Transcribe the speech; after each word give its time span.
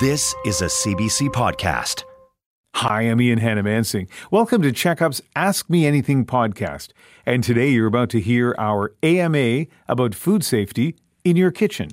This 0.00 0.34
is 0.46 0.62
a 0.62 0.66
CBC 0.66 1.28
podcast. 1.28 2.04
Hi, 2.76 3.02
I'm 3.02 3.20
Ian 3.20 3.38
Hanomansing. 3.38 4.08
Welcome 4.30 4.62
to 4.62 4.72
Checkup's 4.72 5.20
Ask 5.36 5.68
Me 5.68 5.84
Anything 5.84 6.24
podcast. 6.24 6.92
And 7.26 7.44
today 7.44 7.68
you're 7.68 7.88
about 7.88 8.08
to 8.10 8.18
hear 8.18 8.54
our 8.56 8.94
AMA 9.02 9.66
about 9.88 10.14
food 10.14 10.42
safety 10.42 10.96
in 11.22 11.36
your 11.36 11.50
kitchen. 11.50 11.90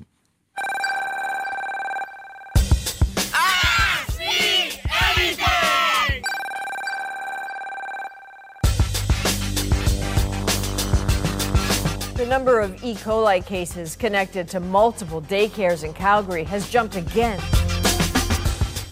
Ask 3.33 4.17
me 4.17 4.79
anything! 5.17 6.23
The 12.15 12.25
number 12.29 12.61
of 12.61 12.81
E. 12.81 12.95
coli 12.95 13.45
cases 13.45 13.97
connected 13.97 14.47
to 14.47 14.61
multiple 14.61 15.21
daycares 15.23 15.83
in 15.83 15.93
Calgary 15.93 16.45
has 16.45 16.69
jumped 16.69 16.95
again. 16.95 17.41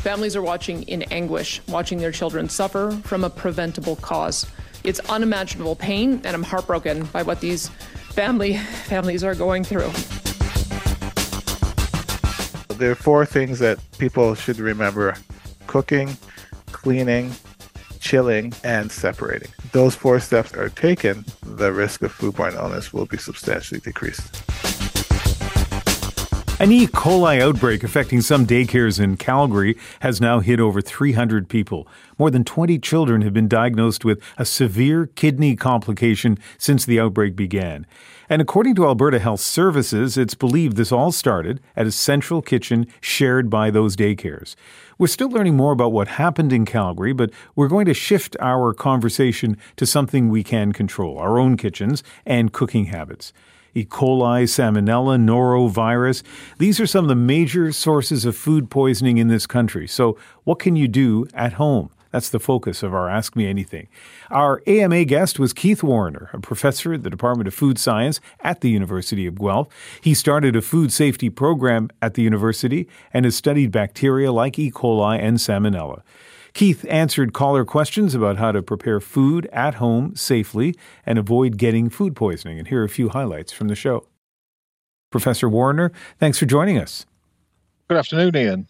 Families 0.05 0.35
are 0.35 0.41
watching 0.43 0.83
in 0.83 1.01
anguish, 1.11 1.63
watching 1.67 1.97
their 1.97 2.11
children 2.11 2.47
suffer 2.47 2.91
from 3.05 3.23
a 3.23 3.29
preventable 3.31 3.95
cause. 3.95 4.45
It's 4.83 4.99
unimaginable 5.09 5.75
pain, 5.75 6.21
and 6.23 6.27
I'm 6.27 6.43
heartbroken 6.43 7.05
by 7.05 7.23
what 7.23 7.39
these 7.39 7.69
family 8.11 8.57
families 8.85 9.23
are 9.23 9.33
going 9.33 9.63
through. 9.63 9.89
There 12.77 12.91
are 12.91 12.95
four 12.95 13.25
things 13.25 13.57
that 13.57 13.79
people 13.97 14.35
should 14.35 14.59
remember 14.59 15.15
cooking, 15.65 16.15
cleaning, 16.67 17.31
chilling, 17.99 18.53
and 18.63 18.91
separating. 18.91 19.49
Those 19.71 19.95
four 19.95 20.19
steps 20.19 20.53
are 20.53 20.69
taken, 20.69 21.25
the 21.41 21.73
risk 21.73 22.03
of 22.03 22.15
foodborne 22.15 22.53
illness 22.53 22.93
will 22.93 23.07
be 23.07 23.17
substantially 23.17 23.79
decreased. 23.79 24.44
An 26.57 26.71
E. 26.71 26.87
coli 26.87 27.41
outbreak 27.41 27.83
affecting 27.83 28.21
some 28.21 28.47
daycares 28.47 28.97
in 28.97 29.17
Calgary 29.17 29.77
has 29.99 30.21
now 30.21 30.39
hit 30.39 30.61
over 30.61 30.79
300 30.79 31.49
people. 31.49 31.85
More 32.17 32.31
than 32.31 32.45
20 32.45 32.79
children 32.79 33.23
have 33.23 33.33
been 33.33 33.49
diagnosed 33.49 34.05
with 34.05 34.23
a 34.37 34.45
severe 34.45 35.05
kidney 35.05 35.57
complication 35.57 36.37
since 36.57 36.85
the 36.85 36.97
outbreak 36.97 37.35
began. 37.35 37.85
And 38.29 38.41
according 38.41 38.75
to 38.75 38.85
Alberta 38.85 39.19
Health 39.19 39.41
Services, 39.41 40.17
it's 40.17 40.33
believed 40.33 40.77
this 40.77 40.93
all 40.93 41.11
started 41.11 41.59
at 41.75 41.87
a 41.87 41.91
central 41.91 42.41
kitchen 42.41 42.87
shared 43.01 43.49
by 43.49 43.69
those 43.69 43.97
daycares. 43.97 44.55
We're 44.97 45.07
still 45.07 45.29
learning 45.29 45.57
more 45.57 45.73
about 45.73 45.91
what 45.91 46.07
happened 46.07 46.53
in 46.53 46.63
Calgary, 46.63 47.11
but 47.11 47.31
we're 47.57 47.67
going 47.67 47.85
to 47.87 47.93
shift 47.93 48.37
our 48.39 48.73
conversation 48.73 49.57
to 49.75 49.85
something 49.85 50.29
we 50.29 50.41
can 50.41 50.71
control 50.71 51.17
our 51.17 51.37
own 51.37 51.57
kitchens 51.57 52.01
and 52.25 52.53
cooking 52.53 52.85
habits. 52.85 53.33
E. 53.75 53.83
coli, 53.83 54.43
salmonella, 54.43 55.19
norovirus. 55.19 56.23
These 56.57 56.79
are 56.79 56.87
some 56.87 57.05
of 57.05 57.09
the 57.09 57.15
major 57.15 57.73
sources 57.73 58.23
of 58.23 58.35
food 58.35 58.69
poisoning 58.69 59.17
in 59.17 59.27
this 59.27 59.45
country. 59.45 59.85
So, 59.85 60.17
what 60.45 60.59
can 60.59 60.77
you 60.77 60.87
do 60.87 61.27
at 61.33 61.53
home? 61.53 61.89
That's 62.15 62.29
the 62.29 62.39
focus 62.39 62.81
of 62.81 62.93
our 62.93 63.09
Ask 63.09 63.35
Me 63.35 63.45
Anything. 63.45 63.89
Our 64.31 64.63
AMA 64.65 65.03
guest 65.03 65.37
was 65.37 65.51
Keith 65.51 65.83
Warriner, 65.83 66.29
a 66.31 66.39
professor 66.39 66.93
at 66.93 67.03
the 67.03 67.09
Department 67.09 67.49
of 67.49 67.53
Food 67.53 67.77
Science 67.77 68.21
at 68.39 68.61
the 68.61 68.69
University 68.69 69.27
of 69.27 69.37
Guelph. 69.37 69.67
He 69.99 70.13
started 70.13 70.55
a 70.55 70.61
food 70.61 70.93
safety 70.93 71.29
program 71.29 71.89
at 72.01 72.13
the 72.13 72.21
university 72.21 72.87
and 73.13 73.25
has 73.25 73.35
studied 73.35 73.73
bacteria 73.73 74.31
like 74.31 74.57
E. 74.57 74.71
coli 74.71 75.19
and 75.19 75.37
salmonella. 75.39 76.03
Keith 76.55 76.85
answered 76.89 77.33
caller 77.33 77.65
questions 77.65 78.15
about 78.15 78.37
how 78.37 78.53
to 78.53 78.63
prepare 78.63 79.01
food 79.01 79.45
at 79.51 79.75
home 79.75 80.15
safely 80.15 80.73
and 81.05 81.19
avoid 81.19 81.57
getting 81.57 81.89
food 81.89 82.15
poisoning. 82.15 82.57
And 82.57 82.69
here 82.69 82.81
are 82.81 82.85
a 82.85 82.89
few 82.89 83.09
highlights 83.09 83.51
from 83.51 83.67
the 83.67 83.75
show. 83.75 84.07
Professor 85.11 85.49
Warriner, 85.49 85.91
thanks 86.17 86.39
for 86.39 86.45
joining 86.45 86.79
us. 86.79 87.05
Good 87.87 87.97
afternoon, 87.97 88.35
Ian. 88.35 88.67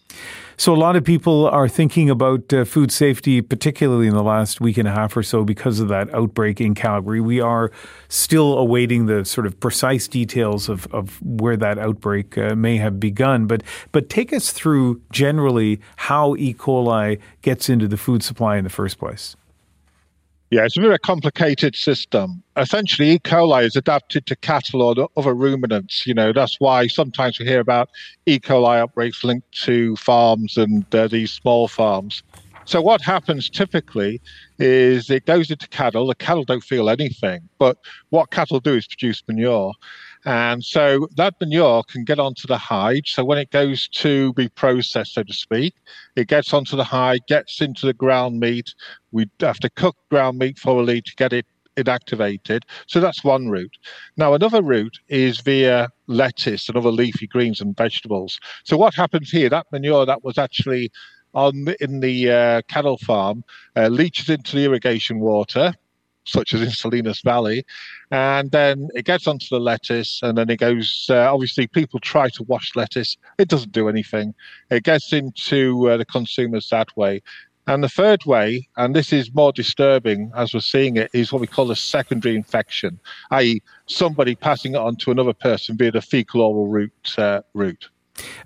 So, 0.57 0.73
a 0.73 0.75
lot 0.75 0.97
of 0.97 1.05
people 1.05 1.47
are 1.47 1.69
thinking 1.69 2.09
about 2.09 2.51
uh, 2.51 2.65
food 2.65 2.91
safety, 2.91 3.41
particularly 3.41 4.07
in 4.07 4.13
the 4.13 4.21
last 4.21 4.59
week 4.59 4.77
and 4.77 4.89
a 4.89 4.91
half 4.91 5.15
or 5.15 5.23
so, 5.23 5.45
because 5.45 5.79
of 5.79 5.87
that 5.87 6.13
outbreak 6.13 6.59
in 6.59 6.75
Calgary. 6.75 7.21
We 7.21 7.39
are 7.39 7.71
still 8.09 8.57
awaiting 8.57 9.05
the 9.05 9.23
sort 9.23 9.47
of 9.47 9.57
precise 9.61 10.09
details 10.09 10.67
of, 10.67 10.85
of 10.93 11.21
where 11.21 11.55
that 11.55 11.77
outbreak 11.77 12.37
uh, 12.37 12.55
may 12.55 12.75
have 12.75 12.99
begun. 12.99 13.47
But, 13.47 13.63
but 13.93 14.09
take 14.09 14.33
us 14.33 14.51
through 14.51 15.01
generally 15.13 15.79
how 15.95 16.35
E. 16.35 16.53
coli 16.53 17.17
gets 17.41 17.69
into 17.69 17.87
the 17.87 17.97
food 17.97 18.21
supply 18.21 18.57
in 18.57 18.65
the 18.65 18.69
first 18.69 18.99
place. 18.99 19.37
Yeah, 20.51 20.63
it's 20.65 20.77
a 20.77 20.81
very 20.81 20.99
complicated 20.99 21.75
system. 21.75 22.43
Essentially, 22.55 23.11
E. 23.11 23.19
coli 23.19 23.65
is 23.65 23.75
adapted 23.75 24.27
to 24.27 24.35
cattle 24.35 24.81
or 24.83 25.09
other 25.17 25.33
ruminants. 25.33 26.05
You 26.05 26.13
know, 26.13 26.31
that's 26.31 26.59
why 26.59 26.87
sometimes 26.87 27.39
we 27.39 27.45
hear 27.45 27.59
about 27.59 27.89
E. 28.27 28.39
coli 28.39 28.77
outbreaks 28.77 29.23
linked 29.23 29.51
to 29.63 29.95
farms 29.95 30.55
and 30.55 30.85
uh, 30.93 31.07
these 31.07 31.31
small 31.31 31.67
farms. 31.67 32.21
So 32.65 32.81
what 32.81 33.01
happens 33.01 33.49
typically 33.49 34.21
is 34.57 35.09
it 35.09 35.25
goes 35.25 35.51
into 35.51 35.67
cattle. 35.69 36.07
The 36.07 36.15
cattle 36.15 36.43
don't 36.43 36.63
feel 36.63 36.89
anything, 36.89 37.47
but 37.59 37.77
what 38.09 38.31
cattle 38.31 38.59
do 38.59 38.73
is 38.75 38.87
produce 38.87 39.23
manure. 39.27 39.73
And 40.25 40.63
so 40.63 41.07
that 41.17 41.35
manure 41.39 41.83
can 41.83 42.03
get 42.03 42.19
onto 42.19 42.47
the 42.47 42.57
hide. 42.57 43.03
So 43.05 43.23
when 43.23 43.37
it 43.37 43.51
goes 43.51 43.87
to 43.89 44.33
be 44.33 44.49
processed, 44.49 45.13
so 45.13 45.23
to 45.23 45.33
speak, 45.33 45.75
it 46.15 46.27
gets 46.27 46.51
onto 46.51 46.75
the 46.75 46.83
hide, 46.83 47.21
gets 47.27 47.61
into 47.61 47.85
the 47.85 47.93
ground 47.93 48.39
meat. 48.39 48.73
We 49.11 49.29
have 49.39 49.59
to 49.59 49.69
cook 49.69 49.95
ground 50.09 50.39
meat 50.39 50.57
thoroughly 50.57 51.01
to 51.01 51.15
get 51.15 51.31
it 51.31 51.45
inactivated. 51.77 52.61
So 52.87 52.99
that's 52.99 53.23
one 53.23 53.49
route. 53.49 53.77
Now, 54.17 54.33
another 54.33 54.63
route 54.63 54.97
is 55.09 55.41
via 55.41 55.89
lettuce 56.07 56.69
and 56.69 56.77
other 56.77 56.91
leafy 56.91 57.27
greens 57.27 57.61
and 57.61 57.77
vegetables. 57.77 58.39
So 58.63 58.77
what 58.77 58.95
happens 58.95 59.29
here, 59.29 59.49
that 59.49 59.67
manure 59.71 60.07
that 60.07 60.23
was 60.23 60.39
actually 60.39 60.91
on 61.35 61.67
in 61.81 61.99
the 61.99 62.31
uh, 62.31 62.61
cattle 62.67 62.97
farm 62.97 63.43
uh, 63.75 63.89
leaches 63.89 64.29
into 64.29 64.55
the 64.55 64.63
irrigation 64.63 65.19
water 65.19 65.73
such 66.25 66.53
as 66.53 66.61
in 66.61 66.69
Salinas 66.71 67.21
Valley, 67.21 67.65
and 68.11 68.51
then 68.51 68.89
it 68.93 69.05
gets 69.05 69.27
onto 69.27 69.47
the 69.49 69.59
lettuce, 69.59 70.19
and 70.23 70.37
then 70.37 70.49
it 70.49 70.57
goes. 70.57 71.07
Uh, 71.09 71.33
obviously, 71.33 71.67
people 71.67 71.99
try 71.99 72.29
to 72.29 72.43
wash 72.43 72.75
lettuce; 72.75 73.17
it 73.37 73.47
doesn't 73.47 73.71
do 73.71 73.89
anything. 73.89 74.33
It 74.69 74.83
gets 74.83 75.13
into 75.13 75.89
uh, 75.89 75.97
the 75.97 76.05
consumers 76.05 76.69
that 76.69 76.95
way. 76.97 77.21
And 77.67 77.83
the 77.83 77.89
third 77.89 78.25
way, 78.25 78.67
and 78.77 78.95
this 78.95 79.11
is 79.11 79.33
more 79.33 79.51
disturbing 79.51 80.31
as 80.35 80.53
we're 80.53 80.59
seeing 80.59 80.97
it, 80.97 81.09
is 81.13 81.31
what 81.31 81.41
we 81.41 81.47
call 81.47 81.71
a 81.71 81.75
secondary 81.75 82.35
infection, 82.35 82.99
i.e., 83.31 83.61
somebody 83.87 84.35
passing 84.35 84.75
it 84.75 84.77
on 84.77 84.97
to 84.97 85.09
another 85.09 85.33
person 85.33 85.75
via 85.75 85.91
the 85.91 86.01
fecal 86.01 86.41
oral 86.41 86.67
route. 86.67 87.15
Uh, 87.17 87.41
route. 87.55 87.89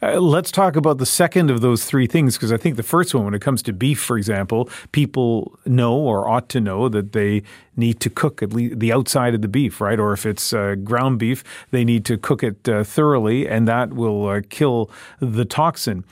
Uh, 0.02 0.20
let's 0.20 0.50
talk 0.50 0.78
about 0.78 0.98
the 0.98 1.06
second 1.06 1.52
of 1.52 1.60
those 1.60 1.84
three 1.84 2.08
things 2.08 2.36
because 2.36 2.54
I 2.54 2.58
think 2.58 2.78
the 2.78 2.84
first 2.84 3.14
one, 3.14 3.26
when 3.26 3.34
it 3.34 3.42
comes 3.42 3.62
to 3.64 3.74
beef, 3.74 4.00
for 4.00 4.18
example, 4.18 4.70
people 4.94 5.60
know 5.66 5.94
or 5.94 6.30
ought 6.30 6.48
to 6.50 6.62
know 6.62 6.88
that 6.88 7.12
they 7.12 7.44
need 7.76 8.00
to 8.02 8.10
cook 8.10 8.42
at 8.42 8.54
least 8.54 8.80
the 8.80 8.94
outside 8.94 9.34
of 9.36 9.42
the 9.42 9.50
beef, 9.50 9.82
right? 9.82 10.00
Or 10.00 10.14
if 10.14 10.26
it's 10.26 10.54
uh, 10.54 10.76
ground 10.76 11.20
beef, 11.20 11.44
they 11.72 11.84
need 11.84 12.06
to 12.06 12.18
cook 12.18 12.44
it 12.44 12.68
uh, 12.70 12.86
thoroughly, 12.86 13.48
and 13.48 13.68
that 13.68 13.94
will 13.94 14.28
uh, 14.28 14.42
kill 14.50 14.90
the 15.20 15.44
toxin. 15.44 16.06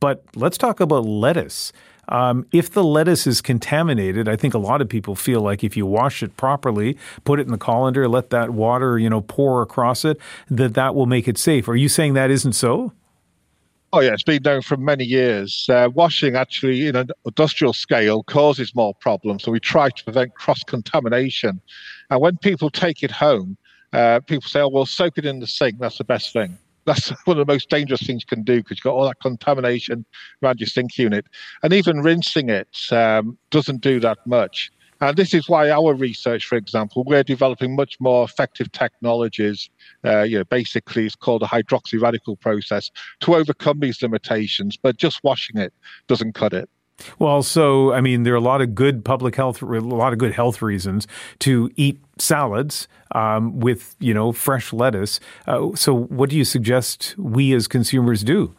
But 0.00 0.24
let's 0.34 0.56
talk 0.56 0.80
about 0.80 1.04
lettuce. 1.04 1.72
Um, 2.08 2.46
if 2.52 2.70
the 2.70 2.84
lettuce 2.84 3.26
is 3.26 3.42
contaminated, 3.42 4.28
I 4.28 4.36
think 4.36 4.54
a 4.54 4.58
lot 4.58 4.80
of 4.80 4.88
people 4.88 5.14
feel 5.14 5.42
like 5.42 5.62
if 5.62 5.76
you 5.76 5.84
wash 5.84 6.22
it 6.22 6.34
properly, 6.38 6.96
put 7.24 7.38
it 7.38 7.42
in 7.42 7.52
the 7.52 7.58
colander, 7.58 8.08
let 8.08 8.30
that 8.30 8.50
water, 8.50 8.98
you 8.98 9.10
know, 9.10 9.20
pour 9.20 9.60
across 9.60 10.06
it, 10.06 10.18
that 10.48 10.72
that 10.72 10.94
will 10.94 11.04
make 11.04 11.28
it 11.28 11.36
safe. 11.36 11.68
Are 11.68 11.76
you 11.76 11.90
saying 11.90 12.14
that 12.14 12.30
isn't 12.30 12.54
so? 12.54 12.92
Oh 13.90 14.00
yeah, 14.00 14.12
it's 14.12 14.22
been 14.22 14.42
known 14.42 14.60
for 14.60 14.76
many 14.76 15.04
years. 15.04 15.66
Uh, 15.70 15.88
washing 15.94 16.36
actually, 16.36 16.88
in 16.88 16.96
an 16.96 17.08
industrial 17.24 17.72
scale, 17.72 18.22
causes 18.22 18.74
more 18.74 18.94
problems. 18.94 19.44
So 19.44 19.50
we 19.50 19.60
try 19.60 19.88
to 19.88 20.04
prevent 20.04 20.34
cross 20.34 20.62
contamination. 20.62 21.60
And 22.10 22.20
when 22.20 22.36
people 22.36 22.68
take 22.68 23.02
it 23.02 23.10
home, 23.10 23.56
uh, 23.94 24.20
people 24.20 24.46
say, 24.46 24.60
"Oh, 24.60 24.68
well, 24.68 24.84
soak 24.84 25.16
it 25.16 25.24
in 25.24 25.40
the 25.40 25.46
sink. 25.46 25.78
That's 25.78 25.96
the 25.96 26.04
best 26.04 26.34
thing." 26.34 26.58
That's 26.84 27.08
one 27.24 27.38
of 27.38 27.46
the 27.46 27.50
most 27.50 27.70
dangerous 27.70 28.02
things 28.02 28.24
you 28.24 28.36
can 28.36 28.44
do 28.44 28.58
because 28.58 28.76
you've 28.78 28.84
got 28.84 28.94
all 28.94 29.06
that 29.06 29.20
contamination 29.20 30.04
around 30.42 30.60
your 30.60 30.66
sink 30.66 30.98
unit. 30.98 31.24
And 31.62 31.72
even 31.72 32.02
rinsing 32.02 32.50
it 32.50 32.68
um, 32.92 33.38
doesn't 33.50 33.80
do 33.80 34.00
that 34.00 34.18
much. 34.26 34.70
And 35.00 35.16
this 35.16 35.34
is 35.34 35.48
why 35.48 35.70
our 35.70 35.94
research, 35.94 36.46
for 36.46 36.56
example, 36.56 37.04
we're 37.04 37.22
developing 37.22 37.76
much 37.76 37.96
more 38.00 38.24
effective 38.24 38.70
technologies. 38.72 39.70
Uh, 40.04 40.22
you 40.22 40.38
know, 40.38 40.44
basically, 40.44 41.06
it's 41.06 41.14
called 41.14 41.42
a 41.42 41.46
hydroxyl 41.46 42.02
radical 42.02 42.36
process 42.36 42.90
to 43.20 43.34
overcome 43.34 43.80
these 43.80 44.02
limitations. 44.02 44.76
But 44.76 44.96
just 44.96 45.22
washing 45.22 45.58
it 45.58 45.72
doesn't 46.08 46.34
cut 46.34 46.52
it. 46.52 46.68
Well, 47.18 47.42
so 47.42 47.92
I 47.92 48.00
mean, 48.00 48.24
there 48.24 48.34
are 48.34 48.36
a 48.36 48.40
lot 48.40 48.60
of 48.60 48.74
good 48.74 49.04
public 49.04 49.36
health, 49.36 49.62
a 49.62 49.66
lot 49.66 50.12
of 50.12 50.18
good 50.18 50.32
health 50.32 50.60
reasons 50.60 51.06
to 51.40 51.70
eat 51.76 52.00
salads 52.18 52.88
um, 53.12 53.60
with 53.60 53.94
you 54.00 54.12
know 54.12 54.32
fresh 54.32 54.72
lettuce. 54.72 55.20
Uh, 55.46 55.74
so, 55.74 55.94
what 55.94 56.30
do 56.30 56.36
you 56.36 56.44
suggest 56.44 57.14
we 57.16 57.54
as 57.54 57.68
consumers 57.68 58.24
do? 58.24 58.54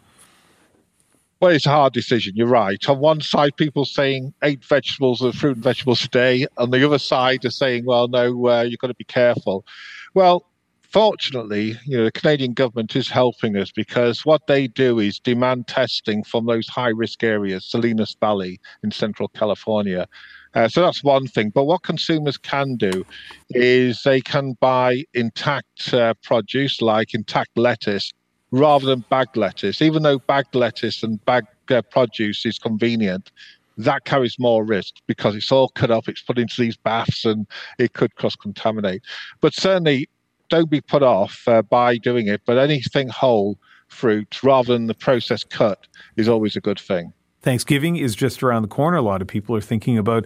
Well, 1.42 1.52
it's 1.52 1.66
a 1.66 1.70
hard 1.70 1.94
decision. 1.94 2.34
You're 2.36 2.48
right. 2.48 2.90
On 2.90 3.00
one 3.00 3.22
side, 3.22 3.56
people 3.56 3.86
saying 3.86 4.34
eight 4.44 4.64
vegetables 4.66 5.22
or 5.22 5.32
fruit 5.32 5.56
and 5.56 5.64
vegetables 5.64 6.04
a 6.04 6.10
day. 6.10 6.46
On 6.58 6.70
the 6.70 6.86
other 6.86 7.00
side, 7.00 7.46
are 7.46 7.50
saying, 7.50 7.86
well, 7.86 8.10
no, 8.10 8.50
uh, 8.50 8.64
you've 8.64 8.80
got 8.80 8.88
to 8.88 8.94
be 8.94 9.06
careful. 9.06 9.66
Well, 10.14 10.46
fortunately, 10.82 11.78
you 11.86 11.98
know, 11.98 12.04
the 12.04 12.12
Canadian 12.12 12.52
government 12.52 12.94
is 12.94 13.08
helping 13.08 13.56
us 13.56 13.72
because 13.72 14.26
what 14.26 14.48
they 14.48 14.68
do 14.68 15.00
is 15.00 15.18
demand 15.18 15.68
testing 15.68 16.26
from 16.26 16.46
those 16.46 16.68
high 16.68 16.90
risk 16.90 17.24
areas, 17.24 17.64
Salinas 17.64 18.18
Valley 18.20 18.60
in 18.84 18.92
central 18.92 19.30
California. 19.30 20.08
Uh, 20.56 20.68
so 20.68 20.82
that's 20.82 21.06
one 21.06 21.26
thing. 21.28 21.52
But 21.52 21.66
what 21.66 21.84
consumers 21.84 22.36
can 22.36 22.76
do 22.76 23.06
is 23.52 24.02
they 24.04 24.20
can 24.20 24.58
buy 24.60 25.06
intact 25.14 25.94
uh, 25.94 26.16
produce 26.22 26.82
like 26.82 27.14
intact 27.14 27.58
lettuce 27.58 28.12
rather 28.52 28.86
than 28.86 29.06
bagged 29.10 29.38
lettuce. 29.38 29.82
Even 29.82 30.04
though 30.04 30.20
bagged 30.20 30.56
lettuce 30.56 31.04
and 31.04 31.24
bagged 31.26 31.48
uh, 31.72 31.82
produce 31.84 32.46
is 32.46 32.58
convenient, 32.58 33.32
that 33.78 34.04
carries 34.06 34.38
more 34.38 34.64
risk 34.64 34.96
because 35.08 35.36
it's 35.36 35.52
all 35.52 35.70
cut 35.70 35.92
up, 35.92 36.10
it's 36.10 36.22
put 36.22 36.38
into 36.38 36.60
these 36.60 36.76
baths, 36.76 37.26
and 37.26 37.48
it 37.78 37.94
could 37.94 38.16
cross 38.16 38.36
contaminate. 38.36 39.02
But 39.40 39.54
certainly, 39.54 40.10
don't 40.50 40.70
be 40.70 40.82
put 40.82 41.04
off 41.04 41.48
uh, 41.48 41.62
by 41.62 41.98
doing 41.98 42.28
it. 42.28 42.42
But 42.46 42.58
anything 42.58 43.08
whole 43.08 43.58
fruit 43.88 44.44
rather 44.44 44.74
than 44.74 44.88
the 44.88 44.94
processed 44.94 45.50
cut 45.50 45.88
is 46.18 46.28
always 46.28 46.56
a 46.56 46.62
good 46.62 46.80
thing. 46.80 47.14
Thanksgiving 47.42 47.96
is 47.96 48.16
just 48.16 48.44
around 48.44 48.64
the 48.64 48.68
corner. 48.68 48.98
A 48.98 49.02
lot 49.02 49.22
of 49.22 49.28
people 49.28 49.56
are 49.56 49.62
thinking 49.62 49.98
about 49.98 50.26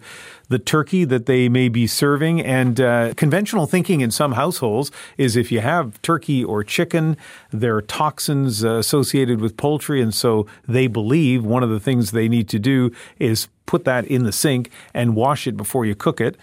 the 0.49 0.57
turkey 0.57 1.05
that 1.05 1.27
they 1.27 1.47
may 1.47 1.69
be 1.69 1.85
serving. 1.85 2.41
And 2.41 2.81
uh, 2.81 3.13
conventional 3.15 3.67
thinking 3.67 4.01
in 4.01 4.09
some 4.09 4.31
households 4.31 4.91
is 5.17 5.35
if 5.35 5.51
you 5.51 5.59
have 5.59 6.01
turkey 6.01 6.43
or 6.43 6.63
chicken, 6.63 7.15
there 7.51 7.75
are 7.75 7.81
toxins 7.83 8.65
uh, 8.65 8.77
associated 8.77 9.41
with 9.41 9.57
poultry. 9.57 10.01
And 10.01 10.13
so 10.13 10.47
they 10.67 10.87
believe 10.87 11.45
one 11.45 11.61
of 11.61 11.69
the 11.69 11.79
things 11.79 12.11
they 12.11 12.27
need 12.27 12.49
to 12.49 12.59
do 12.59 12.91
is 13.19 13.47
put 13.67 13.85
that 13.85 14.05
in 14.05 14.23
the 14.23 14.31
sink 14.31 14.71
and 14.93 15.15
wash 15.15 15.45
it 15.45 15.55
before 15.55 15.85
you 15.85 15.93
cook 15.93 16.19
it. 16.19 16.35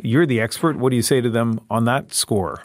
You're 0.00 0.26
the 0.26 0.40
expert. 0.40 0.76
What 0.76 0.90
do 0.90 0.96
you 0.96 1.02
say 1.02 1.20
to 1.20 1.30
them 1.30 1.60
on 1.68 1.84
that 1.86 2.14
score? 2.14 2.64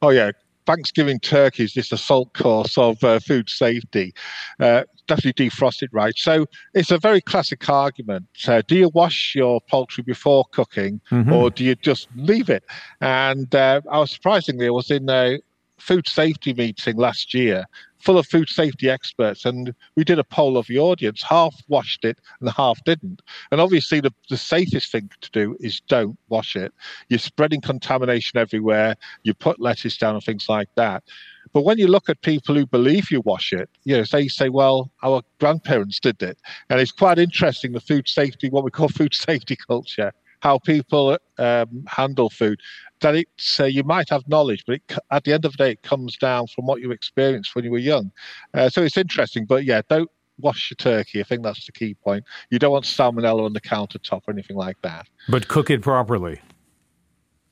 Oh, 0.00 0.10
yeah. 0.10 0.32
Thanksgiving 0.66 1.18
turkey 1.20 1.64
is 1.64 1.72
just 1.72 1.92
a 1.92 1.96
salt 1.96 2.32
course 2.34 2.78
of 2.78 3.02
uh, 3.02 3.18
food 3.18 3.48
safety. 3.48 4.14
Uh, 4.60 4.84
definitely 5.06 5.48
defrost 5.48 5.82
it 5.82 5.90
right. 5.92 6.16
So 6.16 6.46
it's 6.74 6.90
a 6.90 6.98
very 6.98 7.20
classic 7.20 7.68
argument. 7.68 8.26
Uh, 8.46 8.62
do 8.66 8.76
you 8.76 8.90
wash 8.94 9.34
your 9.34 9.60
poultry 9.60 10.04
before 10.04 10.44
cooking, 10.52 11.00
mm-hmm. 11.10 11.32
or 11.32 11.50
do 11.50 11.64
you 11.64 11.74
just 11.74 12.08
leave 12.16 12.48
it? 12.48 12.64
And 13.00 13.52
uh, 13.54 13.80
I 13.90 13.98
was 13.98 14.10
surprisingly, 14.10 14.66
I 14.66 14.70
was 14.70 14.90
in 14.90 15.08
a 15.08 15.40
food 15.78 16.06
safety 16.08 16.54
meeting 16.54 16.96
last 16.96 17.34
year, 17.34 17.66
full 18.02 18.18
of 18.18 18.26
food 18.26 18.48
safety 18.48 18.90
experts, 18.90 19.44
and 19.44 19.74
we 19.96 20.04
did 20.04 20.18
a 20.18 20.24
poll 20.24 20.58
of 20.58 20.66
the 20.66 20.78
audience. 20.78 21.22
Half 21.22 21.54
washed 21.68 22.04
it 22.04 22.18
and 22.40 22.50
half 22.50 22.82
didn't. 22.84 23.22
And 23.50 23.60
obviously, 23.60 24.00
the, 24.00 24.12
the 24.28 24.36
safest 24.36 24.90
thing 24.90 25.08
to 25.20 25.30
do 25.30 25.56
is 25.60 25.80
don't 25.88 26.18
wash 26.28 26.56
it. 26.56 26.74
You're 27.08 27.18
spreading 27.18 27.60
contamination 27.60 28.38
everywhere. 28.38 28.96
You 29.22 29.34
put 29.34 29.60
lettuce 29.60 29.96
down 29.96 30.14
and 30.14 30.24
things 30.24 30.48
like 30.48 30.68
that. 30.74 31.04
But 31.52 31.64
when 31.64 31.78
you 31.78 31.86
look 31.86 32.08
at 32.08 32.22
people 32.22 32.54
who 32.54 32.66
believe 32.66 33.10
you 33.10 33.20
wash 33.20 33.52
it, 33.52 33.68
you 33.84 33.96
know, 33.96 34.04
they 34.10 34.28
say, 34.28 34.48
well, 34.48 34.90
our 35.02 35.22
grandparents 35.38 36.00
did 36.00 36.22
it. 36.22 36.38
And 36.70 36.80
it's 36.80 36.92
quite 36.92 37.18
interesting 37.18 37.72
the 37.72 37.80
food 37.80 38.08
safety, 38.08 38.48
what 38.48 38.64
we 38.64 38.70
call 38.70 38.88
food 39.00 39.14
safety 39.14 39.56
culture, 39.56 40.12
how 40.40 40.58
people 40.58 41.18
um, 41.38 41.84
handle 41.86 42.30
food 42.30 42.60
that 43.02 43.14
it's 43.14 43.60
uh, 43.60 43.64
you 43.64 43.84
might 43.84 44.08
have 44.08 44.26
knowledge, 44.26 44.64
but 44.66 44.76
it, 44.76 44.98
at 45.10 45.24
the 45.24 45.32
end 45.32 45.44
of 45.44 45.52
the 45.52 45.58
day, 45.58 45.70
it 45.72 45.82
comes 45.82 46.16
down 46.16 46.46
from 46.48 46.66
what 46.66 46.80
you 46.80 46.90
experienced 46.90 47.54
when 47.54 47.64
you 47.64 47.70
were 47.70 47.78
young. 47.78 48.10
Uh, 48.54 48.68
so 48.68 48.82
it's 48.82 48.96
interesting, 48.96 49.44
but 49.44 49.64
yeah, 49.64 49.82
don't 49.88 50.10
wash 50.38 50.70
your 50.70 50.76
turkey. 50.76 51.20
I 51.20 51.24
think 51.24 51.42
that's 51.42 51.66
the 51.66 51.72
key 51.72 51.94
point. 51.94 52.24
You 52.50 52.58
don't 52.58 52.72
want 52.72 52.84
salmonella 52.84 53.44
on 53.44 53.52
the 53.52 53.60
countertop 53.60 54.22
or 54.26 54.32
anything 54.32 54.56
like 54.56 54.80
that. 54.82 55.06
But 55.28 55.48
cook 55.48 55.70
it 55.70 55.82
properly. 55.82 56.40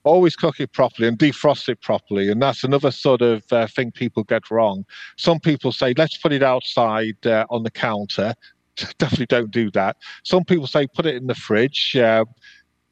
Always 0.02 0.34
cook 0.34 0.60
it 0.60 0.72
properly 0.72 1.08
and 1.08 1.18
defrost 1.18 1.68
it 1.68 1.80
properly. 1.82 2.30
And 2.30 2.40
that's 2.40 2.64
another 2.64 2.90
sort 2.90 3.20
of 3.20 3.44
uh, 3.52 3.66
thing 3.66 3.92
people 3.92 4.24
get 4.24 4.50
wrong. 4.50 4.84
Some 5.18 5.40
people 5.40 5.72
say, 5.72 5.92
let's 5.96 6.16
put 6.16 6.32
it 6.32 6.42
outside 6.42 7.26
uh, 7.26 7.44
on 7.50 7.64
the 7.64 7.70
counter. 7.70 8.34
Definitely 8.98 9.26
don't 9.26 9.50
do 9.50 9.70
that. 9.72 9.96
Some 10.24 10.44
people 10.44 10.66
say, 10.66 10.86
put 10.86 11.04
it 11.04 11.16
in 11.16 11.26
the 11.26 11.34
fridge. 11.34 11.94
Uh, 11.96 12.24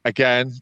again, 0.05 0.53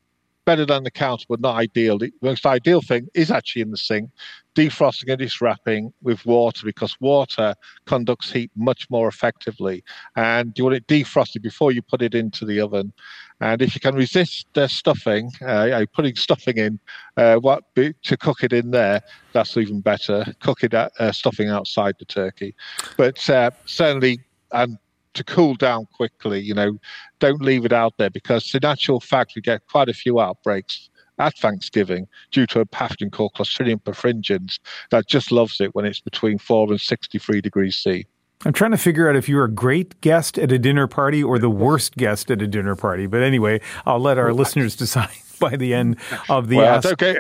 better 0.48 0.66
than 0.66 0.84
the 0.86 0.90
counter, 0.90 1.26
but 1.28 1.42
not 1.42 1.58
ideal. 1.58 1.98
The 1.98 2.10
most 2.22 2.46
ideal 2.46 2.82
thing 2.82 3.10
is 3.14 3.30
actually 3.30 3.64
in 3.64 3.72
the 3.72 3.78
sink, 3.78 4.10
defrosting 4.56 5.12
and 5.12 5.20
diswrapping 5.20 5.92
with 6.02 6.26
water 6.26 6.66
because 6.66 6.96
water 7.02 7.54
conducts 7.86 8.32
heat 8.32 8.50
much 8.56 8.90
more 8.90 9.10
effectively. 9.10 9.84
And 10.16 10.58
you 10.58 10.64
want 10.64 10.78
it 10.78 10.88
defrosted 10.88 11.42
before 11.42 11.74
you 11.74 11.82
put 11.82 12.02
it 12.02 12.16
into 12.16 12.46
the 12.46 12.62
oven. 12.62 12.94
And 13.42 13.62
if 13.62 13.76
you 13.76 13.82
can 13.82 13.94
resist 13.94 14.48
the 14.54 14.70
stuffing, 14.70 15.32
uh, 15.46 15.86
putting 15.94 16.16
stuffing 16.16 16.58
in, 16.58 16.80
uh, 17.18 17.36
what 17.36 17.66
to 17.76 18.18
cook 18.18 18.42
it 18.42 18.54
in 18.54 18.72
there, 18.72 19.02
that's 19.34 19.58
even 19.58 19.82
better. 19.82 20.26
Cook 20.40 20.64
it 20.64 20.74
at, 20.74 20.94
uh, 20.98 21.12
stuffing 21.12 21.50
outside 21.50 21.96
the 22.00 22.06
turkey, 22.06 22.56
but 22.96 23.30
uh, 23.30 23.52
certainly 23.66 24.22
and 24.54 24.78
to 25.18 25.24
cool 25.24 25.56
down 25.56 25.88
quickly. 25.94 26.40
You 26.40 26.54
know, 26.54 26.78
don't 27.20 27.42
leave 27.42 27.66
it 27.66 27.74
out 27.74 27.94
there 27.98 28.10
because 28.10 28.54
in 28.54 28.66
actual 28.66 29.00
fact, 29.00 29.34
we 29.36 29.42
get 29.42 29.68
quite 29.68 29.90
a 29.90 29.94
few 29.94 30.20
outbreaks 30.20 30.90
at 31.20 31.36
Thanksgiving 31.38 32.08
due 32.32 32.46
to 32.48 32.60
a 32.60 32.66
pathogen 32.66 33.12
called 33.12 33.34
Clostridium 33.34 33.82
perfringens 33.82 34.60
that 34.92 35.08
just 35.08 35.32
loves 35.32 35.60
it 35.60 35.74
when 35.74 35.86
it's 35.86 36.00
between 36.00 36.38
4 36.38 36.70
and 36.70 36.82
63 36.82 37.42
degrees 37.42 37.76
C. 37.76 38.06
I'm 38.46 38.54
trying 38.54 38.72
to 38.72 38.78
figure 38.78 39.10
out 39.10 39.16
if 39.16 39.28
you're 39.28 39.46
a 39.46 39.52
great 39.52 40.00
guest 40.02 40.38
at 40.38 40.52
a 40.52 40.60
dinner 40.60 40.86
party 40.86 41.24
or 41.24 41.40
the 41.40 41.50
worst 41.50 41.96
guest 41.98 42.30
at 42.30 42.42
a 42.42 42.48
dinner 42.48 42.76
party. 42.76 43.08
But 43.08 43.24
anyway, 43.24 43.62
I'll 43.86 44.00
let 44.00 44.20
our 44.20 44.32
listeners 44.32 44.76
decide 44.86 45.10
by 45.40 45.56
the 45.56 45.74
end 45.74 45.98
of 46.30 46.48
the 46.48 46.58
well, 46.58 46.76
ask. 46.76 46.92
Okay. 46.94 47.18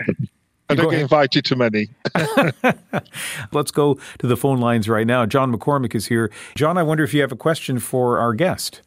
I 0.69 0.75
don't 0.75 0.92
get 0.92 1.02
invited 1.02 1.46
to 1.46 1.56
many. 1.56 1.90
Let's 3.52 3.72
go 3.72 3.98
to 4.19 4.28
the 4.28 4.36
phone 4.36 4.60
lines 4.60 4.90
right 4.90 5.08
now. 5.08 5.25
John 5.25 5.54
McCormick 5.54 5.96
is 5.96 6.08
here. 6.08 6.31
John, 6.56 6.78
I 6.78 6.84
wonder 6.84 7.04
if 7.04 7.14
you 7.14 7.22
have 7.22 7.31
a 7.31 7.38
question 7.38 7.80
for 7.80 8.19
our 8.19 8.33
guest. 8.33 8.81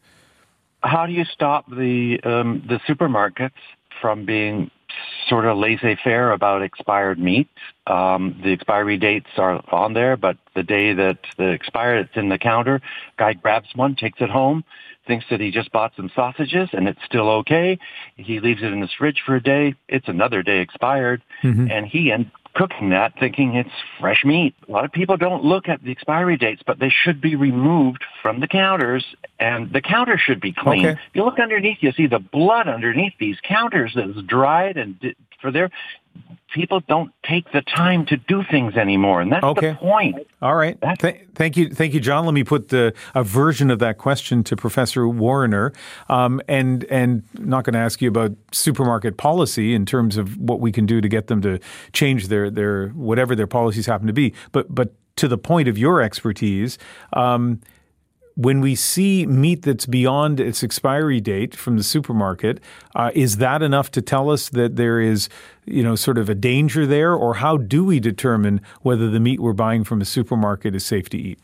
How 0.82 1.06
do 1.06 1.12
you 1.12 1.24
stop 1.24 1.68
the 1.70 2.20
um, 2.24 2.62
the 2.66 2.80
supermarkets 2.88 3.52
from 4.00 4.24
being 4.24 4.70
sort 5.28 5.44
of 5.44 5.56
laissez-faire 5.56 6.32
about 6.32 6.62
expired 6.62 7.18
meat? 7.18 7.48
Um, 7.86 8.40
the 8.42 8.52
expiry 8.52 8.96
dates 8.96 9.28
are 9.36 9.62
on 9.72 9.94
there, 9.94 10.16
but 10.16 10.36
the 10.54 10.62
day 10.62 10.92
that 10.94 11.18
the 11.36 11.48
expired, 11.48 12.06
it's 12.06 12.16
in 12.16 12.28
the 12.28 12.38
counter. 12.38 12.80
Guy 13.16 13.34
grabs 13.34 13.68
one, 13.74 13.96
takes 13.96 14.20
it 14.20 14.30
home, 14.30 14.64
thinks 15.06 15.24
that 15.30 15.40
he 15.40 15.50
just 15.50 15.72
bought 15.72 15.92
some 15.96 16.10
sausages 16.14 16.68
and 16.72 16.88
it's 16.88 17.00
still 17.04 17.28
okay. 17.28 17.78
He 18.16 18.40
leaves 18.40 18.62
it 18.62 18.72
in 18.72 18.80
his 18.80 18.92
fridge 18.96 19.22
for 19.24 19.36
a 19.36 19.42
day. 19.42 19.74
It's 19.88 20.08
another 20.08 20.42
day 20.42 20.60
expired. 20.60 21.22
Mm-hmm. 21.42 21.70
And 21.70 21.86
he 21.86 22.12
ends 22.12 22.30
cooking 22.54 22.90
that 22.90 23.14
thinking 23.18 23.54
it's 23.54 23.70
fresh 24.00 24.24
meat. 24.24 24.54
A 24.68 24.72
lot 24.72 24.84
of 24.84 24.92
people 24.92 25.16
don't 25.16 25.44
look 25.44 25.68
at 25.68 25.82
the 25.82 25.92
expiry 25.92 26.36
dates, 26.36 26.62
but 26.66 26.78
they 26.78 26.90
should 26.90 27.20
be 27.20 27.36
removed 27.36 28.04
from 28.22 28.40
the 28.40 28.48
counters 28.48 29.04
and 29.38 29.72
the 29.72 29.80
counter 29.80 30.18
should 30.18 30.40
be 30.40 30.52
clean. 30.52 30.86
Okay. 30.86 30.92
If 30.92 31.14
you 31.14 31.24
look 31.24 31.38
underneath, 31.38 31.78
you 31.80 31.92
see 31.92 32.06
the 32.06 32.18
blood 32.18 32.68
underneath 32.68 33.14
these 33.18 33.36
counters 33.42 33.92
that's 33.94 34.20
dried 34.26 34.76
and 34.76 34.96
for 35.40 35.50
their 35.50 35.70
people 36.52 36.80
don't 36.80 37.12
take 37.24 37.50
the 37.52 37.62
time 37.62 38.04
to 38.06 38.16
do 38.16 38.42
things 38.50 38.74
anymore, 38.74 39.20
and 39.20 39.32
that's 39.32 39.44
okay. 39.44 39.70
the 39.70 39.74
point. 39.76 40.26
All 40.42 40.56
right. 40.56 40.76
Th- 40.98 41.26
thank 41.34 41.56
you, 41.56 41.70
thank 41.70 41.94
you, 41.94 42.00
John. 42.00 42.24
Let 42.24 42.34
me 42.34 42.44
put 42.44 42.68
the, 42.68 42.92
a 43.14 43.22
version 43.22 43.70
of 43.70 43.78
that 43.78 43.98
question 43.98 44.42
to 44.44 44.56
Professor 44.56 45.08
Warriner, 45.08 45.72
um, 46.08 46.40
and 46.48 46.84
and 46.84 47.22
not 47.38 47.64
going 47.64 47.74
to 47.74 47.80
ask 47.80 48.02
you 48.02 48.08
about 48.08 48.32
supermarket 48.52 49.16
policy 49.16 49.74
in 49.74 49.86
terms 49.86 50.16
of 50.16 50.36
what 50.36 50.60
we 50.60 50.72
can 50.72 50.86
do 50.86 51.00
to 51.00 51.08
get 51.08 51.28
them 51.28 51.40
to 51.42 51.58
change 51.92 52.28
their 52.28 52.50
their 52.50 52.88
whatever 52.88 53.34
their 53.34 53.46
policies 53.46 53.86
happen 53.86 54.06
to 54.06 54.12
be, 54.12 54.34
but 54.52 54.74
but 54.74 54.94
to 55.16 55.28
the 55.28 55.38
point 55.38 55.68
of 55.68 55.78
your 55.78 56.02
expertise. 56.02 56.78
Um, 57.12 57.60
when 58.34 58.60
we 58.60 58.74
see 58.74 59.26
meat 59.26 59.62
that's 59.62 59.86
beyond 59.86 60.40
its 60.40 60.62
expiry 60.62 61.20
date 61.20 61.54
from 61.54 61.76
the 61.76 61.82
supermarket, 61.82 62.60
uh, 62.94 63.10
is 63.14 63.36
that 63.38 63.62
enough 63.62 63.90
to 63.92 64.02
tell 64.02 64.30
us 64.30 64.48
that 64.50 64.76
there 64.76 65.00
is, 65.00 65.28
you 65.66 65.82
know, 65.82 65.96
sort 65.96 66.18
of 66.18 66.28
a 66.28 66.34
danger 66.34 66.86
there, 66.86 67.14
or 67.14 67.34
how 67.34 67.56
do 67.56 67.84
we 67.84 68.00
determine 68.00 68.60
whether 68.82 69.10
the 69.10 69.20
meat 69.20 69.40
we're 69.40 69.52
buying 69.52 69.84
from 69.84 70.00
a 70.00 70.04
supermarket 70.04 70.74
is 70.74 70.84
safe 70.84 71.08
to 71.10 71.18
eat? 71.18 71.38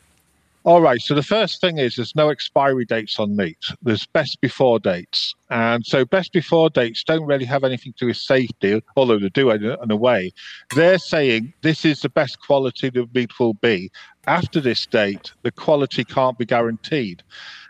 All 0.66 0.80
right. 0.80 1.00
So 1.00 1.14
the 1.14 1.22
first 1.22 1.60
thing 1.60 1.78
is 1.78 1.94
there's 1.94 2.16
no 2.16 2.28
expiry 2.28 2.84
dates 2.84 3.20
on 3.20 3.36
meat. 3.36 3.64
There's 3.82 4.04
best 4.04 4.40
before 4.40 4.80
dates. 4.80 5.32
And 5.48 5.86
so 5.86 6.04
best 6.04 6.32
before 6.32 6.70
dates 6.70 7.04
don't 7.04 7.24
really 7.24 7.44
have 7.44 7.62
anything 7.62 7.92
to 7.92 7.98
do 8.00 8.06
with 8.08 8.16
safety, 8.16 8.82
although 8.96 9.20
they 9.20 9.28
do 9.28 9.50
in 9.50 9.90
a 9.92 9.94
way. 9.94 10.32
They're 10.74 10.98
saying 10.98 11.54
this 11.62 11.84
is 11.84 12.00
the 12.00 12.08
best 12.08 12.40
quality 12.40 12.90
the 12.90 13.08
meat 13.14 13.38
will 13.38 13.54
be. 13.54 13.92
After 14.26 14.60
this 14.60 14.86
date, 14.86 15.30
the 15.42 15.52
quality 15.52 16.02
can't 16.02 16.36
be 16.36 16.44
guaranteed. 16.44 17.22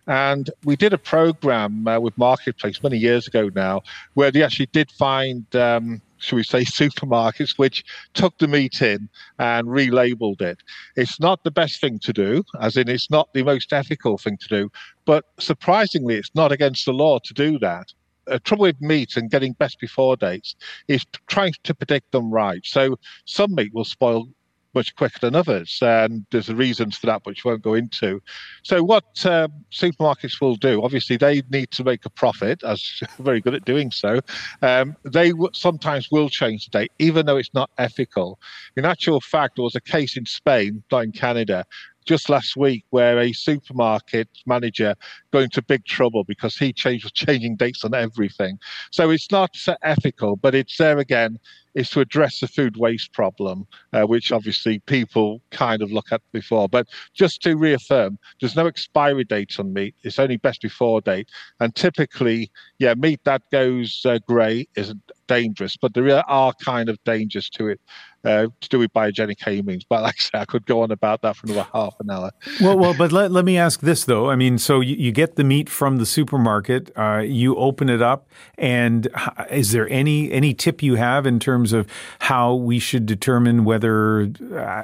And 0.06 0.48
we 0.64 0.74
did 0.74 0.94
a 0.94 0.98
program 0.98 1.86
uh, 1.86 2.00
with 2.00 2.16
Marketplace 2.16 2.82
many 2.82 2.96
years 2.96 3.26
ago 3.26 3.50
now 3.54 3.82
where 4.14 4.30
they 4.30 4.42
actually 4.42 4.70
did 4.72 4.90
find 4.92 5.44
um, 5.54 6.00
should 6.18 6.37
we 6.37 6.42
say, 6.42 6.62
supermarkets, 6.62 7.58
which 7.58 7.85
took 8.14 8.37
the 8.38 8.49
meat 8.49 8.82
in 8.82 9.08
and 9.38 9.68
relabeled 9.68 10.40
it. 10.40 10.58
It's 10.96 11.20
not 11.20 11.44
the 11.44 11.50
best 11.50 11.80
thing 11.80 11.99
to 12.00 12.12
do, 12.12 12.44
as 12.61 12.76
in 12.76 12.88
it's 12.88 13.11
not 13.11 13.32
the 13.32 13.42
most 13.42 13.73
ethical 13.73 14.18
thing 14.18 14.37
to 14.38 14.49
do, 14.49 14.70
but 15.04 15.25
surprisingly, 15.38 16.16
it's 16.16 16.35
not 16.35 16.52
against 16.52 16.85
the 16.85 16.92
law 16.92 17.18
to 17.18 17.35
do 17.35 17.58
that. 17.61 17.92
The 18.26 18.40
trouble 18.40 18.64
with 18.64 18.80
meat 18.80 19.16
and 19.16 19.30
getting 19.30 19.52
best 19.52 19.78
before 19.78 20.16
dates 20.16 20.56
is 20.88 21.04
trying 21.28 21.52
to 21.62 21.75
predict 21.75 22.11
them 22.11 22.30
right. 22.30 22.61
So 22.64 22.99
some 23.25 23.54
meat 23.54 23.73
will 23.73 23.85
spoil 23.85 24.28
much 24.76 24.95
quicker 24.95 25.18
than 25.21 25.35
others. 25.35 25.78
And 25.83 26.25
there's 26.30 26.49
reasons 26.52 26.97
for 26.97 27.06
that, 27.06 27.23
which 27.25 27.45
won't 27.45 27.62
go 27.62 27.75
into. 27.75 28.23
So, 28.62 28.85
what 28.85 29.04
um, 29.26 29.52
supermarkets 29.73 30.40
will 30.40 30.54
do, 30.54 30.85
obviously, 30.85 31.16
they 31.16 31.42
need 31.50 31.73
to 31.73 31.83
make 31.83 32.04
a 32.04 32.11
profit, 32.11 32.62
as 32.62 33.00
very 33.18 33.40
good 33.40 33.54
at 33.54 33.64
doing 33.64 33.90
so. 33.90 34.21
Um, 34.62 34.97
they 35.02 35.30
w- 35.30 35.50
sometimes 35.52 36.09
will 36.12 36.28
change 36.28 36.66
the 36.66 36.78
date, 36.78 36.92
even 37.00 37.26
though 37.26 37.38
it's 37.38 37.54
not 37.54 37.71
ethical. 37.78 38.38
In 38.76 38.85
actual 38.85 39.21
fact, 39.21 39.56
there 39.56 39.64
was 39.64 39.75
a 39.75 39.80
case 39.80 40.16
in 40.16 40.26
Spain, 40.26 40.85
not 40.92 41.04
in 41.04 41.12
Canada, 41.12 41.64
just 42.06 42.30
last 42.30 42.56
week 42.56 42.85
where 42.90 43.18
a 43.18 43.33
supermarket 43.33 44.28
manager 44.47 44.95
got 45.33 45.42
into 45.42 45.61
big 45.61 45.85
trouble 45.85 46.23
because 46.25 46.56
he 46.56 46.73
changed 46.73 47.04
was 47.04 47.12
changing 47.26 47.56
dates 47.56 47.85
on 47.85 47.95
everything. 47.95 48.59
So 48.92 49.11
it's 49.11 49.30
not 49.30 49.56
ethical, 49.83 50.37
but 50.37 50.54
it's 50.54 50.76
there 50.76 50.99
again 50.99 51.38
is 51.76 51.90
to 51.90 52.00
address 52.00 52.40
the 52.40 52.49
food 52.49 52.76
waste 52.78 53.12
problem, 53.12 53.66
uh, 53.92 54.02
which 54.02 54.33
obviously 54.33 54.78
people 54.80 55.42
kind 55.50 55.83
of 55.83 55.92
look 55.92 56.11
at 56.11 56.23
before. 56.33 56.68
But 56.68 56.88
just 57.14 57.42
to 57.42 57.54
reaffirm, 57.54 58.18
there's 58.40 58.56
no 58.56 58.66
expiry 58.66 59.25
date 59.25 59.61
on 59.61 59.75
meat. 59.75 59.95
It's 60.02 60.18
only 60.18 60.38
best 60.38 60.62
before 60.62 61.02
date. 61.02 61.28
And 61.61 61.75
typically, 61.75 62.50
yeah, 62.78 62.95
meat 62.95 63.21
that 63.25 63.42
goes 63.52 64.02
uh, 64.06 64.18
grey 64.26 64.66
isn't 64.75 65.02
dangerous, 65.28 65.76
but 65.76 65.92
there 65.92 66.09
are 66.28 66.52
kind 66.64 66.88
of 66.88 66.99
dangers 67.04 67.50
to 67.50 67.68
it 67.68 67.80
uh, 68.26 68.49
to 68.61 68.68
do 68.68 68.78
with 68.80 68.92
biogenic 68.92 69.38
amines. 69.38 69.85
But 69.88 70.02
like 70.02 70.16
I 70.18 70.23
said, 70.23 70.40
I 70.40 70.45
could 70.45 70.66
go 70.66 70.83
on 70.83 70.90
about 70.90 71.23
that 71.23 71.37
for 71.37 71.47
another 71.47 71.66
half 71.73 71.95
an 72.00 72.11
hour. 72.11 72.30
well, 72.61 72.78
well, 72.78 72.95
but 72.97 73.12
let, 73.12 73.30
let 73.30 73.45
me 73.45 73.56
ask 73.56 73.80
this 73.80 74.04
though. 74.04 74.28
I 74.28 74.37
mean, 74.37 74.59
so 74.59 74.80
you, 74.80 74.97
you 74.97 75.12
get 75.12 75.37
the 75.37 75.45
meat 75.45 75.68
from 75.68 75.99
the 75.99 76.06
supermarket, 76.06 76.90
uh, 76.97 77.23
you 77.25 77.56
open 77.56 77.88
it 77.88 78.02
up, 78.02 78.28
and 78.59 79.09
is 79.50 79.73
there 79.73 79.88
any 79.88 80.30
any 80.33 80.54
tip 80.54 80.83
you 80.83 80.97
have 80.97 81.26
in 81.26 81.38
terms 81.38 81.65
of 81.73 81.87
how 82.20 82.54
we 82.54 82.78
should 82.78 83.06
determine 83.06 83.64
whether 83.64 84.23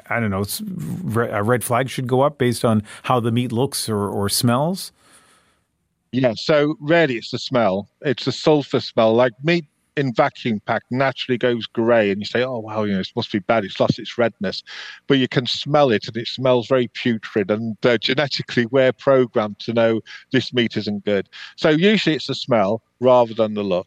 I 0.08 0.20
don't 0.20 0.30
know 0.30 0.44
a 1.30 1.42
red 1.42 1.64
flag 1.64 1.88
should 1.88 2.06
go 2.06 2.22
up 2.22 2.38
based 2.38 2.64
on 2.64 2.82
how 3.04 3.20
the 3.20 3.32
meat 3.32 3.52
looks 3.52 3.88
or, 3.88 4.08
or 4.08 4.28
smells? 4.28 4.92
Yeah, 6.12 6.34
so 6.36 6.76
really 6.80 7.16
it's 7.16 7.30
the 7.30 7.38
smell. 7.38 7.88
It's 8.02 8.26
the 8.26 8.32
sulfur 8.32 8.80
smell. 8.80 9.14
Like 9.14 9.32
meat 9.42 9.64
in 9.96 10.12
vacuum 10.14 10.60
pack 10.66 10.82
naturally 10.90 11.38
goes 11.38 11.66
grey 11.66 12.10
and 12.10 12.20
you 12.20 12.24
say, 12.24 12.42
oh, 12.42 12.58
wow, 12.58 12.84
you 12.84 12.94
know, 12.94 13.00
it 13.00 13.12
must 13.16 13.32
be 13.32 13.38
bad. 13.38 13.64
It's 13.64 13.80
lost 13.80 13.98
its 13.98 14.16
redness. 14.16 14.62
But 15.06 15.18
you 15.18 15.28
can 15.28 15.46
smell 15.46 15.90
it 15.90 16.06
and 16.06 16.16
it 16.16 16.28
smells 16.28 16.68
very 16.68 16.88
putrid. 16.88 17.50
And 17.50 17.76
uh, 17.84 17.98
genetically, 17.98 18.66
we're 18.66 18.92
programmed 18.92 19.58
to 19.60 19.72
know 19.72 20.00
this 20.32 20.52
meat 20.52 20.76
isn't 20.76 21.04
good. 21.04 21.28
So 21.56 21.70
usually 21.70 22.16
it's 22.16 22.26
the 22.26 22.34
smell 22.34 22.82
rather 23.00 23.34
than 23.34 23.54
the 23.54 23.64
look. 23.64 23.86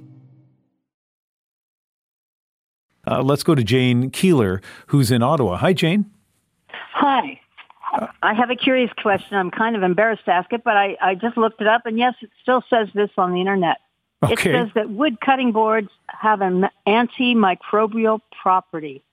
Uh, 3.11 3.21
let's 3.21 3.43
go 3.43 3.53
to 3.53 3.63
Jane 3.63 4.09
Keeler, 4.09 4.61
who's 4.87 5.11
in 5.11 5.21
Ottawa. 5.21 5.57
Hi, 5.57 5.73
Jane. 5.73 6.09
Hi. 6.69 7.41
I 8.23 8.33
have 8.33 8.49
a 8.49 8.55
curious 8.55 8.89
question. 9.01 9.35
I'm 9.35 9.51
kind 9.51 9.75
of 9.75 9.83
embarrassed 9.83 10.23
to 10.25 10.31
ask 10.31 10.53
it, 10.53 10.63
but 10.63 10.77
I, 10.77 10.95
I 11.01 11.15
just 11.15 11.35
looked 11.35 11.59
it 11.59 11.67
up, 11.67 11.85
and 11.85 11.99
yes, 11.99 12.13
it 12.21 12.29
still 12.41 12.63
says 12.69 12.87
this 12.95 13.09
on 13.17 13.33
the 13.33 13.41
internet. 13.41 13.77
Okay. 14.23 14.51
It 14.51 14.53
says 14.53 14.69
that 14.75 14.89
wood 14.89 15.19
cutting 15.19 15.51
boards 15.51 15.89
have 16.07 16.39
an 16.39 16.69
antimicrobial 16.87 18.21
property, 18.41 19.03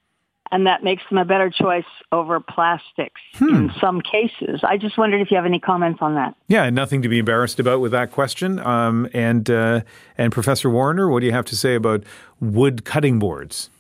and 0.53 0.69
that 0.69 0.85
makes 0.85 1.03
them 1.09 1.19
a 1.19 1.25
better 1.25 1.51
choice 1.51 1.85
over 2.13 2.39
plastics 2.39 3.21
hmm. 3.35 3.53
in 3.53 3.73
some 3.81 4.01
cases. 4.01 4.61
I 4.63 4.77
just 4.77 4.97
wondered 4.97 5.23
if 5.23 5.33
you 5.33 5.37
have 5.39 5.47
any 5.47 5.59
comments 5.59 5.99
on 6.03 6.15
that. 6.15 6.37
Yeah, 6.47 6.71
nothing 6.71 7.03
to 7.03 7.09
be 7.09 7.19
embarrassed 7.19 7.59
about 7.59 7.81
with 7.81 7.91
that 7.91 8.13
question. 8.13 8.61
Um, 8.61 9.09
and 9.13 9.51
uh, 9.51 9.81
and 10.17 10.33
Professor 10.33 10.71
Warriner, 10.71 11.09
what 11.09 11.19
do 11.19 11.27
you 11.27 11.33
have 11.33 11.47
to 11.47 11.57
say 11.57 11.75
about 11.75 12.05
wood 12.39 12.85
cutting 12.85 13.19
boards? 13.19 13.71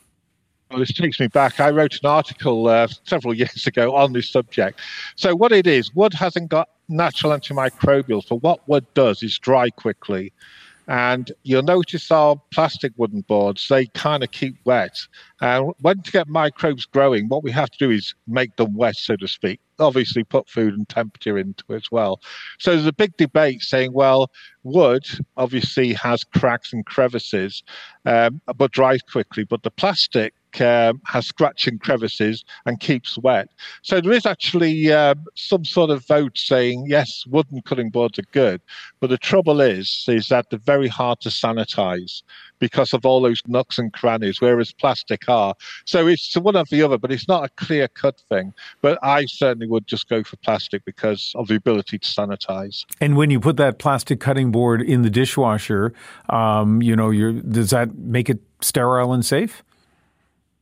Well, 0.71 0.81
this 0.81 0.93
takes 0.93 1.19
me 1.19 1.29
back. 1.29 1.61
I 1.61 1.71
wrote 1.71 1.99
an 2.03 2.11
article 2.11 2.69
uh, 2.69 2.89
several 3.05 3.33
years 3.43 3.67
ago 3.67 3.95
on 3.95 4.13
this 4.13 4.31
subject. 4.31 4.81
So, 5.17 5.35
what 5.35 5.53
it 5.53 5.67
is, 5.67 5.95
wood 5.95 6.13
hasn't 6.15 6.51
got 6.51 6.69
natural 6.89 7.33
antimicrobials, 7.33 8.29
but 8.29 8.43
what 8.43 8.69
wood 8.69 8.87
does 8.95 9.23
is 9.23 9.39
dry 9.39 9.71
quickly. 9.71 10.33
And 10.89 11.31
you'll 11.43 11.63
notice 11.63 12.11
our 12.11 12.41
plastic 12.51 12.93
wooden 12.97 13.21
boards, 13.21 13.69
they 13.69 13.87
kind 13.89 14.25
of 14.25 14.31
keep 14.31 14.57
wet. 14.65 14.99
And 15.43 15.75
when 15.81 16.01
to 16.01 16.11
get 16.11 16.29
microbes 16.29 16.87
growing, 16.87 17.29
what 17.29 17.45
we 17.45 17.51
have 17.51 17.71
to 17.71 17.79
do 17.79 17.91
is 17.91 18.15
make 18.27 18.57
them 18.57 18.75
wet, 18.75 18.97
so 18.97 19.15
to 19.17 19.29
speak. 19.29 19.61
Obviously, 19.79 20.25
put 20.25 20.49
food 20.49 20.73
and 20.73 20.89
temperature 20.89 21.37
into 21.37 21.63
it 21.69 21.77
as 21.77 21.93
well. 21.93 22.23
So 22.59 22.73
there's 22.73 22.87
a 22.87 22.93
big 22.93 23.15
debate 23.19 23.61
saying, 23.61 23.93
well, 23.93 24.31
wood 24.63 25.07
obviously 25.37 25.93
has 25.93 26.25
cracks 26.25 26.73
and 26.73 26.87
crevices, 26.87 27.63
um, 28.07 28.41
but 28.57 28.73
dries 28.73 29.03
quickly. 29.03 29.45
But 29.45 29.65
the 29.65 29.71
plastic 29.71 30.33
um, 30.61 31.00
has 31.07 31.26
scratching 31.26 31.78
crevices 31.78 32.45
and 32.67 32.81
keeps 32.81 33.19
wet. 33.19 33.49
So 33.83 34.00
there 34.00 34.12
is 34.12 34.26
actually 34.26 34.93
um, 34.93 35.25
some 35.35 35.64
sort 35.64 35.90
of 35.90 36.07
vote 36.07 36.37
saying 36.37 36.87
yes, 36.88 37.25
wooden 37.26 37.62
cutting 37.62 37.90
boards 37.90 38.19
are 38.19 38.31
good, 38.33 38.61
but 39.00 39.11
the 39.11 39.19
trouble 39.19 39.61
is 39.61 40.05
is 40.09 40.28
that 40.28 40.50
they're 40.50 40.59
very 40.59 40.88
hard 40.88 41.21
to 41.21 41.28
sanitize 41.28 42.23
because 42.59 42.93
of 42.93 43.07
all 43.07 43.21
those 43.21 43.43
nooks 43.47 43.78
and 43.78 43.93
crannies, 43.93 44.40
whereas 44.40 44.73
plastic 44.73 45.28
are. 45.28 45.55
So 45.85 46.07
it's 46.07 46.37
one 46.37 46.57
of 46.57 46.69
the 46.71 46.83
other, 46.83 46.99
but 46.99 47.12
it's 47.12 47.28
not 47.28 47.45
a 47.45 47.49
clear 47.50 47.88
cut 47.88 48.21
thing. 48.28 48.52
But 48.81 48.99
I 49.02 49.26
certainly 49.26 49.69
would 49.69 49.87
just 49.87 50.09
go 50.09 50.23
for 50.25 50.37
plastic 50.37 50.85
because 50.85 51.33
of 51.37 51.49
the 51.49 51.55
ability 51.55 51.99
to 51.99 52.09
sanitize. 52.09 52.85
And 53.00 53.17
when 53.17 53.31
you 53.31 53.40
put 53.40 53.57
that 53.59 53.78
plastic 53.78 54.21
cutting 54.21 54.50
board 54.50 54.83
in 54.83 55.02
the 55.02 55.11
dishwasher, 55.11 55.93
um, 56.28 56.83
you 56.83 56.97
know, 56.97 57.12
does 57.12 57.71
that 57.71 57.97
make 57.97 58.28
it 58.28 58.40
sterile 58.61 59.12
and 59.12 59.25
safe? 59.25 59.62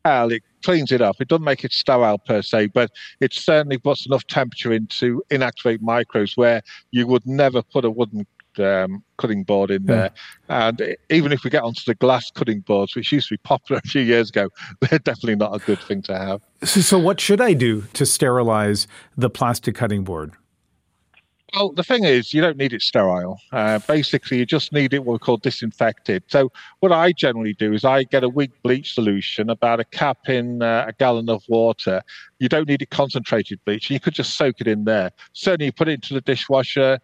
Well, 0.06 0.30
it 0.30 0.44
cleans 0.62 0.92
it 0.92 1.02
up. 1.02 1.16
It 1.18 1.26
doesn't 1.26 1.42
make 1.42 1.64
it 1.64 1.72
sterile 1.72 2.18
per 2.18 2.40
se, 2.40 2.66
but 2.66 2.92
it 3.18 3.34
certainly 3.34 3.76
puts 3.76 4.06
enough 4.06 4.24
temperature 4.28 4.72
in 4.72 4.86
to 4.98 5.20
inactivate 5.30 5.80
microbes 5.80 6.36
where 6.36 6.62
you 6.92 7.08
would 7.08 7.26
never 7.26 7.60
put 7.60 7.84
a 7.84 7.90
wooden 7.90 8.24
um, 8.60 9.02
cutting 9.18 9.42
board 9.42 9.72
in 9.72 9.86
there. 9.86 10.12
Yeah. 10.48 10.68
And 10.68 10.96
even 11.10 11.32
if 11.32 11.42
we 11.42 11.50
get 11.50 11.64
onto 11.64 11.82
the 11.84 11.96
glass 11.96 12.30
cutting 12.30 12.60
boards, 12.60 12.94
which 12.94 13.10
used 13.10 13.30
to 13.30 13.34
be 13.34 13.38
popular 13.38 13.80
a 13.84 13.88
few 13.88 14.02
years 14.02 14.28
ago, 14.28 14.48
they're 14.80 15.00
definitely 15.00 15.34
not 15.34 15.56
a 15.56 15.58
good 15.66 15.80
thing 15.80 16.02
to 16.02 16.16
have. 16.16 16.40
So, 16.62 16.82
so 16.82 17.00
what 17.00 17.18
should 17.18 17.40
I 17.40 17.52
do 17.52 17.82
to 17.94 18.06
sterilize 18.06 18.86
the 19.16 19.28
plastic 19.28 19.74
cutting 19.74 20.04
board? 20.04 20.34
Well, 21.54 21.70
the 21.72 21.84
thing 21.84 22.04
is, 22.04 22.34
you 22.34 22.40
don't 22.42 22.56
need 22.56 22.72
it 22.72 22.82
sterile. 22.82 23.40
Uh, 23.52 23.78
basically, 23.86 24.38
you 24.38 24.46
just 24.46 24.72
need 24.72 24.92
it 24.92 25.04
what 25.04 25.12
we 25.14 25.18
call 25.20 25.36
disinfected. 25.36 26.24
So, 26.26 26.50
what 26.80 26.90
I 26.90 27.12
generally 27.12 27.54
do 27.54 27.72
is 27.72 27.84
I 27.84 28.02
get 28.02 28.24
a 28.24 28.28
weak 28.28 28.50
bleach 28.62 28.94
solution, 28.94 29.48
about 29.48 29.78
a 29.78 29.84
cap 29.84 30.28
in 30.28 30.60
uh, 30.60 30.86
a 30.88 30.92
gallon 30.92 31.30
of 31.30 31.44
water. 31.48 32.02
You 32.40 32.48
don't 32.48 32.68
need 32.68 32.82
a 32.82 32.86
concentrated 32.86 33.60
bleach. 33.64 33.90
You 33.90 34.00
could 34.00 34.14
just 34.14 34.36
soak 34.36 34.60
it 34.60 34.66
in 34.66 34.84
there. 34.84 35.12
Certainly, 35.34 35.66
you 35.66 35.72
put 35.72 35.88
it 35.88 35.92
into 35.92 36.14
the 36.14 36.20
dishwasher. 36.20 36.98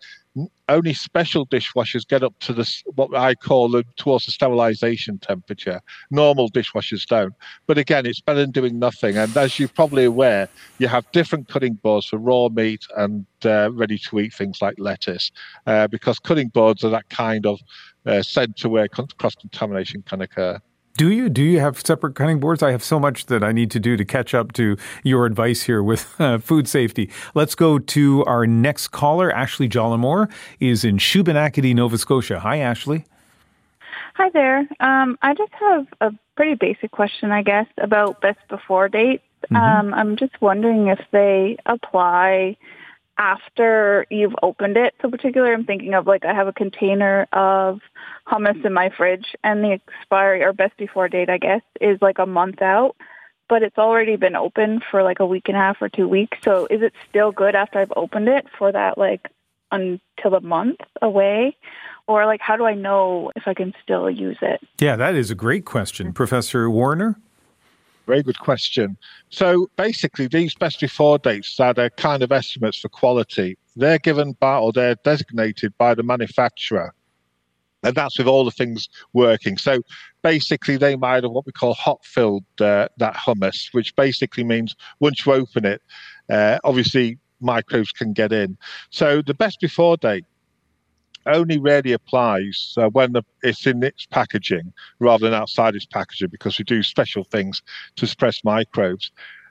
Only 0.68 0.94
special 0.94 1.46
dishwashers 1.46 2.06
get 2.06 2.22
up 2.22 2.34
to 2.40 2.52
the 2.52 2.68
what 2.94 3.14
I 3.14 3.34
call 3.34 3.68
the, 3.68 3.84
towards 3.96 4.26
the 4.26 4.32
sterilization 4.32 5.18
temperature. 5.18 5.80
Normal 6.10 6.50
dishwashers 6.50 7.06
don't. 7.06 7.34
But 7.66 7.78
again, 7.78 8.06
it's 8.06 8.20
better 8.20 8.40
than 8.40 8.50
doing 8.50 8.78
nothing. 8.78 9.18
And 9.18 9.36
as 9.36 9.58
you're 9.58 9.68
probably 9.68 10.04
aware, 10.04 10.48
you 10.78 10.88
have 10.88 11.10
different 11.12 11.48
cutting 11.48 11.74
boards 11.74 12.06
for 12.06 12.18
raw 12.18 12.48
meat 12.48 12.86
and 12.96 13.26
uh, 13.44 13.70
ready 13.72 13.98
to 13.98 14.20
eat 14.20 14.32
things 14.32 14.62
like 14.62 14.76
lettuce, 14.78 15.30
uh, 15.66 15.88
because 15.88 16.18
cutting 16.18 16.48
boards 16.48 16.84
are 16.84 16.90
that 16.90 17.08
kind 17.10 17.46
of 17.46 17.60
uh, 18.06 18.22
where 18.64 18.88
cross 18.88 19.34
contamination 19.34 20.02
can 20.02 20.22
occur. 20.22 20.60
Do 20.96 21.10
you 21.10 21.28
do 21.30 21.42
you 21.42 21.60
have 21.60 21.80
separate 21.80 22.14
cutting 22.14 22.38
boards? 22.38 22.62
I 22.62 22.70
have 22.70 22.84
so 22.84 23.00
much 23.00 23.26
that 23.26 23.42
I 23.42 23.52
need 23.52 23.70
to 23.70 23.80
do 23.80 23.96
to 23.96 24.04
catch 24.04 24.34
up 24.34 24.52
to 24.52 24.76
your 25.02 25.24
advice 25.24 25.62
here 25.62 25.82
with 25.82 26.14
uh, 26.20 26.38
food 26.38 26.68
safety. 26.68 27.10
Let's 27.34 27.54
go 27.54 27.78
to 27.78 28.24
our 28.24 28.46
next 28.46 28.88
caller. 28.88 29.32
Ashley 29.32 29.68
Jollimore 29.68 30.30
is 30.60 30.84
in 30.84 30.98
Shubenacadie, 30.98 31.74
Nova 31.74 31.96
Scotia. 31.96 32.40
Hi, 32.40 32.58
Ashley. 32.58 33.04
Hi 34.14 34.28
there. 34.30 34.68
Um, 34.80 35.18
I 35.22 35.34
just 35.34 35.52
have 35.54 35.86
a 36.00 36.12
pretty 36.36 36.54
basic 36.54 36.90
question, 36.90 37.32
I 37.32 37.42
guess, 37.42 37.66
about 37.78 38.20
best 38.20 38.40
before 38.48 38.88
dates. 38.88 39.22
Mm-hmm. 39.44 39.56
Um, 39.56 39.94
I'm 39.94 40.16
just 40.16 40.40
wondering 40.40 40.88
if 40.88 41.00
they 41.10 41.56
apply 41.64 42.56
after 43.18 44.06
you've 44.10 44.34
opened 44.42 44.76
it. 44.76 44.94
So 45.02 45.10
particularly 45.10 45.54
I'm 45.54 45.64
thinking 45.64 45.94
of 45.94 46.06
like 46.06 46.24
I 46.24 46.34
have 46.34 46.48
a 46.48 46.52
container 46.52 47.26
of 47.32 47.80
hummus 48.26 48.64
in 48.64 48.72
my 48.72 48.90
fridge 48.96 49.34
and 49.44 49.62
the 49.62 49.72
expiry 49.72 50.42
or 50.42 50.52
best 50.52 50.76
before 50.76 51.08
date 51.08 51.28
I 51.28 51.38
guess 51.38 51.62
is 51.80 51.98
like 52.00 52.18
a 52.18 52.26
month 52.26 52.62
out, 52.62 52.96
but 53.48 53.62
it's 53.62 53.78
already 53.78 54.16
been 54.16 54.36
open 54.36 54.80
for 54.90 55.02
like 55.02 55.20
a 55.20 55.26
week 55.26 55.44
and 55.48 55.56
a 55.56 55.60
half 55.60 55.76
or 55.80 55.88
2 55.88 56.08
weeks. 56.08 56.38
So 56.42 56.66
is 56.70 56.82
it 56.82 56.94
still 57.08 57.32
good 57.32 57.54
after 57.54 57.78
I've 57.78 57.92
opened 57.96 58.28
it 58.28 58.46
for 58.58 58.72
that 58.72 58.96
like 58.96 59.28
until 59.70 60.34
a 60.34 60.40
month 60.40 60.80
away? 61.00 61.56
Or 62.08 62.26
like 62.26 62.40
how 62.40 62.56
do 62.56 62.64
I 62.64 62.74
know 62.74 63.30
if 63.36 63.44
I 63.46 63.54
can 63.54 63.74
still 63.82 64.10
use 64.10 64.38
it? 64.42 64.60
Yeah, 64.80 64.96
that 64.96 65.14
is 65.14 65.30
a 65.30 65.34
great 65.34 65.64
question. 65.64 66.08
Mm-hmm. 66.08 66.14
Professor 66.14 66.68
Warriner? 66.68 67.16
Very 68.06 68.22
good 68.22 68.38
question. 68.38 68.96
So 69.30 69.70
basically, 69.76 70.26
these 70.26 70.54
best 70.54 70.80
before 70.80 71.18
dates 71.18 71.56
that 71.56 71.78
are 71.78 71.90
kind 71.90 72.22
of 72.22 72.32
estimates 72.32 72.78
for 72.78 72.88
quality. 72.88 73.56
They're 73.76 73.98
given 73.98 74.32
by 74.32 74.58
or 74.58 74.72
they're 74.72 74.96
designated 74.96 75.76
by 75.78 75.94
the 75.94 76.02
manufacturer. 76.02 76.94
And 77.84 77.94
that's 77.94 78.18
with 78.18 78.28
all 78.28 78.44
the 78.44 78.50
things 78.50 78.88
working. 79.12 79.56
So 79.56 79.82
basically, 80.22 80.76
they 80.76 80.96
might 80.96 81.24
have 81.24 81.32
what 81.32 81.46
we 81.46 81.52
call 81.52 81.74
hot 81.74 82.04
filled 82.04 82.44
uh, 82.60 82.88
that 82.98 83.14
hummus, 83.14 83.72
which 83.72 83.94
basically 83.96 84.44
means 84.44 84.74
once 85.00 85.24
you 85.24 85.32
open 85.32 85.64
it, 85.64 85.82
uh, 86.30 86.58
obviously 86.64 87.18
microbes 87.40 87.90
can 87.90 88.12
get 88.12 88.32
in. 88.32 88.56
So 88.90 89.20
the 89.20 89.34
best 89.34 89.60
before 89.60 89.96
date 89.96 90.24
only 91.26 91.58
really 91.58 91.92
applies 91.92 92.74
uh, 92.76 92.88
when 92.88 93.12
the, 93.12 93.22
it's 93.42 93.66
in 93.66 93.82
its 93.82 94.06
packaging 94.06 94.72
rather 94.98 95.26
than 95.26 95.34
outside 95.34 95.74
its 95.74 95.86
packaging 95.86 96.28
because 96.30 96.58
we 96.58 96.64
do 96.64 96.82
special 96.82 97.24
things 97.24 97.62
to 97.96 98.06
suppress 98.06 98.42
microbes. 98.44 99.10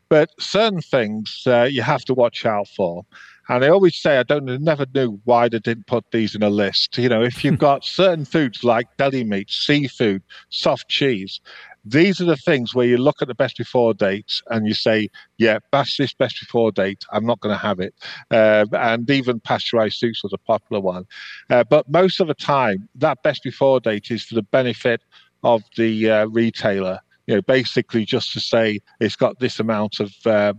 But 0.10 0.30
certain 0.40 0.82
things 0.82 1.44
uh, 1.48 1.70
you 1.72 1.82
have 1.84 2.04
to 2.06 2.14
watch 2.14 2.46
out 2.46 2.68
for. 2.68 3.06
And 3.50 3.66
I 3.66 3.70
always 3.70 3.96
say 3.96 4.18
I 4.18 4.24
don't 4.24 4.46
never 4.62 4.86
knew 4.94 5.20
why 5.26 5.50
they 5.50 5.60
didn't 5.60 5.88
put 5.88 6.06
these 6.12 6.36
in 6.36 6.44
a 6.44 6.50
list. 6.50 6.98
You 6.98 7.10
know, 7.10 7.24
if 7.24 7.44
you've 7.44 7.60
got 7.70 7.84
certain 7.84 8.26
foods 8.26 8.64
like 8.64 8.88
deli 8.98 9.24
meat, 9.24 9.50
seafood, 9.50 10.22
soft 10.50 10.90
cheese, 10.90 11.42
these 11.84 12.22
are 12.22 12.26
the 12.26 12.38
things 12.38 12.76
where 12.76 12.86
you 12.86 12.98
look 12.98 13.22
at 13.22 13.28
the 13.28 13.36
best 13.36 13.58
before 13.58 13.94
dates 13.94 14.42
and 14.50 14.68
you 14.68 14.74
say, 14.74 15.10
yeah, 15.38 15.60
that's 15.72 15.98
this 15.98 16.14
best 16.14 16.40
before 16.40 16.72
date. 16.72 17.04
I'm 17.12 17.26
not 17.26 17.40
going 17.40 17.54
to 17.54 17.62
have 17.62 17.80
it. 17.80 17.94
Uh, 18.30 18.66
and 18.74 19.10
even 19.10 19.40
pasteurized 19.40 19.98
soups 19.98 20.24
was 20.24 20.34
a 20.34 20.38
popular 20.38 20.82
one. 20.82 21.06
Uh, 21.50 21.64
but 21.64 21.90
most 21.90 22.20
of 22.20 22.28
the 22.28 22.34
time, 22.36 22.88
that 22.96 23.24
best 23.24 23.44
before 23.44 23.80
date 23.80 24.12
is 24.12 24.24
for 24.24 24.36
the 24.36 24.44
benefit 24.44 25.02
of 25.44 25.64
the 25.76 26.10
uh, 26.10 26.26
retailer. 26.28 27.00
You 27.28 27.36
know, 27.36 27.42
basically 27.42 28.06
just 28.06 28.34
to 28.34 28.40
say 28.40 28.80
it's 29.00 29.16
got 29.16 29.40
this 29.40 29.60
amount 29.60 30.00
of 30.00 30.14
uh, 30.26 30.54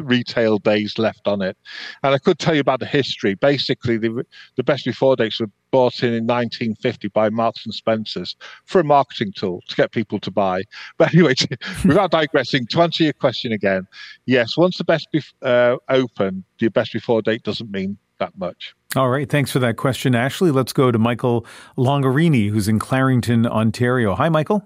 retail 0.00 0.58
days 0.58 0.98
left 0.98 1.26
on 1.26 1.42
it. 1.42 1.56
And 2.02 2.14
I 2.14 2.18
could 2.18 2.38
tell 2.38 2.54
you 2.54 2.60
about 2.60 2.80
the 2.80 2.86
history. 2.86 3.34
Basically, 3.34 3.96
the, 3.96 4.24
the 4.56 4.62
best 4.62 4.84
before 4.84 5.16
dates 5.16 5.40
were 5.40 5.50
bought 5.74 6.04
in 6.04 6.14
in 6.14 6.24
1950 6.24 7.08
by 7.08 7.28
Marks 7.30 7.64
and 7.64 7.74
Spencers 7.74 8.36
for 8.64 8.80
a 8.80 8.84
marketing 8.84 9.32
tool 9.34 9.60
to 9.66 9.74
get 9.74 9.90
people 9.90 10.20
to 10.20 10.30
buy. 10.30 10.62
But 10.98 11.12
anyway, 11.12 11.34
without 11.84 12.12
digressing, 12.12 12.68
to 12.68 12.82
answer 12.82 13.02
your 13.02 13.12
question 13.12 13.50
again, 13.50 13.88
yes, 14.24 14.56
once 14.56 14.78
the 14.78 14.84
best 14.84 15.08
bef- 15.12 15.32
uh, 15.42 15.78
open, 15.88 16.44
the 16.60 16.68
best 16.68 16.92
before 16.92 17.22
date 17.22 17.42
doesn't 17.42 17.72
mean 17.72 17.98
that 18.20 18.38
much. 18.38 18.72
All 18.94 19.08
right. 19.08 19.28
Thanks 19.28 19.50
for 19.50 19.58
that 19.58 19.76
question, 19.76 20.14
Ashley. 20.14 20.52
Let's 20.52 20.72
go 20.72 20.92
to 20.92 20.98
Michael 20.98 21.44
Longarini, 21.76 22.50
who's 22.50 22.68
in 22.68 22.78
Clarington, 22.78 23.44
Ontario. 23.44 24.14
Hi, 24.14 24.28
Michael. 24.28 24.62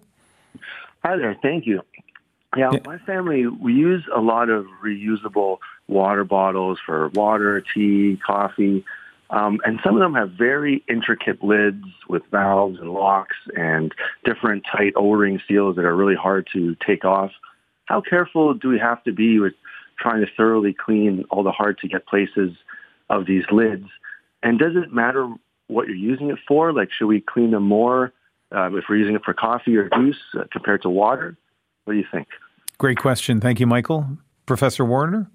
Hi 1.02 1.16
there. 1.16 1.38
Thank 1.40 1.66
you. 1.66 1.80
Yeah, 2.54 2.70
yeah, 2.72 2.80
my 2.84 2.98
family, 2.98 3.46
we 3.46 3.72
use 3.72 4.04
a 4.14 4.20
lot 4.20 4.50
of 4.50 4.66
reusable 4.84 5.58
water 5.86 6.24
bottles 6.24 6.78
for 6.84 7.08
water, 7.10 7.64
tea, 7.74 8.18
coffee, 8.26 8.84
um, 9.30 9.60
and 9.64 9.78
some 9.84 9.94
of 9.94 10.00
them 10.00 10.14
have 10.14 10.30
very 10.32 10.82
intricate 10.88 11.42
lids 11.42 11.84
with 12.08 12.22
valves 12.30 12.78
and 12.80 12.90
locks 12.92 13.36
and 13.56 13.94
different 14.24 14.64
tight 14.70 14.94
O-ring 14.96 15.40
seals 15.46 15.76
that 15.76 15.84
are 15.84 15.94
really 15.94 16.14
hard 16.14 16.48
to 16.54 16.76
take 16.86 17.04
off. 17.04 17.30
How 17.84 18.00
careful 18.00 18.54
do 18.54 18.68
we 18.68 18.78
have 18.78 19.02
to 19.04 19.12
be 19.12 19.38
with 19.38 19.54
trying 19.98 20.20
to 20.20 20.26
thoroughly 20.36 20.74
clean 20.74 21.24
all 21.30 21.42
the 21.42 21.52
hard-to-get 21.52 22.06
places 22.06 22.52
of 23.10 23.26
these 23.26 23.44
lids? 23.50 23.86
And 24.42 24.58
does 24.58 24.76
it 24.76 24.92
matter 24.92 25.28
what 25.66 25.88
you're 25.88 25.96
using 25.96 26.30
it 26.30 26.38
for? 26.46 26.72
Like, 26.72 26.88
should 26.90 27.06
we 27.06 27.20
clean 27.20 27.50
them 27.50 27.64
more 27.64 28.12
um, 28.52 28.78
if 28.78 28.84
we're 28.88 28.96
using 28.96 29.14
it 29.14 29.22
for 29.24 29.34
coffee 29.34 29.76
or 29.76 29.90
juice 29.90 30.16
uh, 30.38 30.44
compared 30.50 30.82
to 30.82 30.88
water? 30.88 31.36
What 31.84 31.94
do 31.94 31.98
you 31.98 32.06
think? 32.10 32.28
Great 32.78 32.98
question. 32.98 33.40
Thank 33.40 33.60
you, 33.60 33.66
Michael. 33.66 34.18
Professor 34.46 34.84
Warriner? 34.84 35.30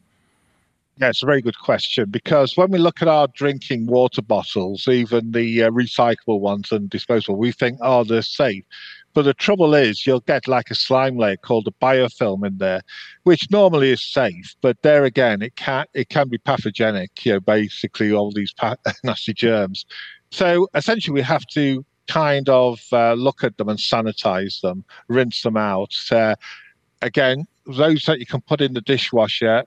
Yeah, 0.99 1.09
it's 1.09 1.23
a 1.23 1.25
very 1.25 1.41
good 1.41 1.57
question 1.57 2.11
because 2.11 2.55
when 2.55 2.69
we 2.69 2.77
look 2.77 3.01
at 3.01 3.07
our 3.07 3.27
drinking 3.27 3.87
water 3.87 4.21
bottles, 4.21 4.87
even 4.87 5.31
the 5.31 5.63
uh, 5.63 5.69
recyclable 5.71 6.39
ones 6.39 6.71
and 6.71 6.87
disposable, 6.87 7.37
we 7.37 7.51
think, 7.51 7.79
oh, 7.81 8.03
they're 8.03 8.21
safe. 8.21 8.63
But 9.13 9.23
the 9.23 9.33
trouble 9.33 9.73
is, 9.73 10.05
you'll 10.05 10.19
get 10.21 10.47
like 10.47 10.69
a 10.69 10.75
slime 10.75 11.17
layer 11.17 11.37
called 11.37 11.67
a 11.67 11.85
biofilm 11.85 12.45
in 12.45 12.57
there, 12.57 12.81
which 13.23 13.49
normally 13.51 13.91
is 13.91 14.03
safe, 14.03 14.55
but 14.61 14.81
there 14.81 15.03
again, 15.05 15.41
it 15.41 15.55
can 15.55 15.85
it 15.93 16.09
can 16.09 16.29
be 16.29 16.37
pathogenic. 16.39 17.25
You 17.25 17.33
know, 17.33 17.39
basically 17.39 18.11
all 18.11 18.31
these 18.31 18.53
pa- 18.53 18.75
nasty 19.03 19.33
germs. 19.33 19.85
So 20.31 20.67
essentially, 20.73 21.13
we 21.13 21.21
have 21.21 21.45
to 21.53 21.85
kind 22.07 22.49
of 22.49 22.81
uh, 22.91 23.13
look 23.13 23.43
at 23.43 23.57
them 23.57 23.69
and 23.69 23.79
sanitize 23.79 24.61
them, 24.61 24.83
rinse 25.07 25.41
them 25.43 25.57
out. 25.57 25.95
Uh, 26.11 26.35
again, 27.01 27.45
those 27.67 28.03
that 28.05 28.19
you 28.19 28.25
can 28.25 28.41
put 28.41 28.61
in 28.61 28.73
the 28.73 28.81
dishwasher, 28.81 29.63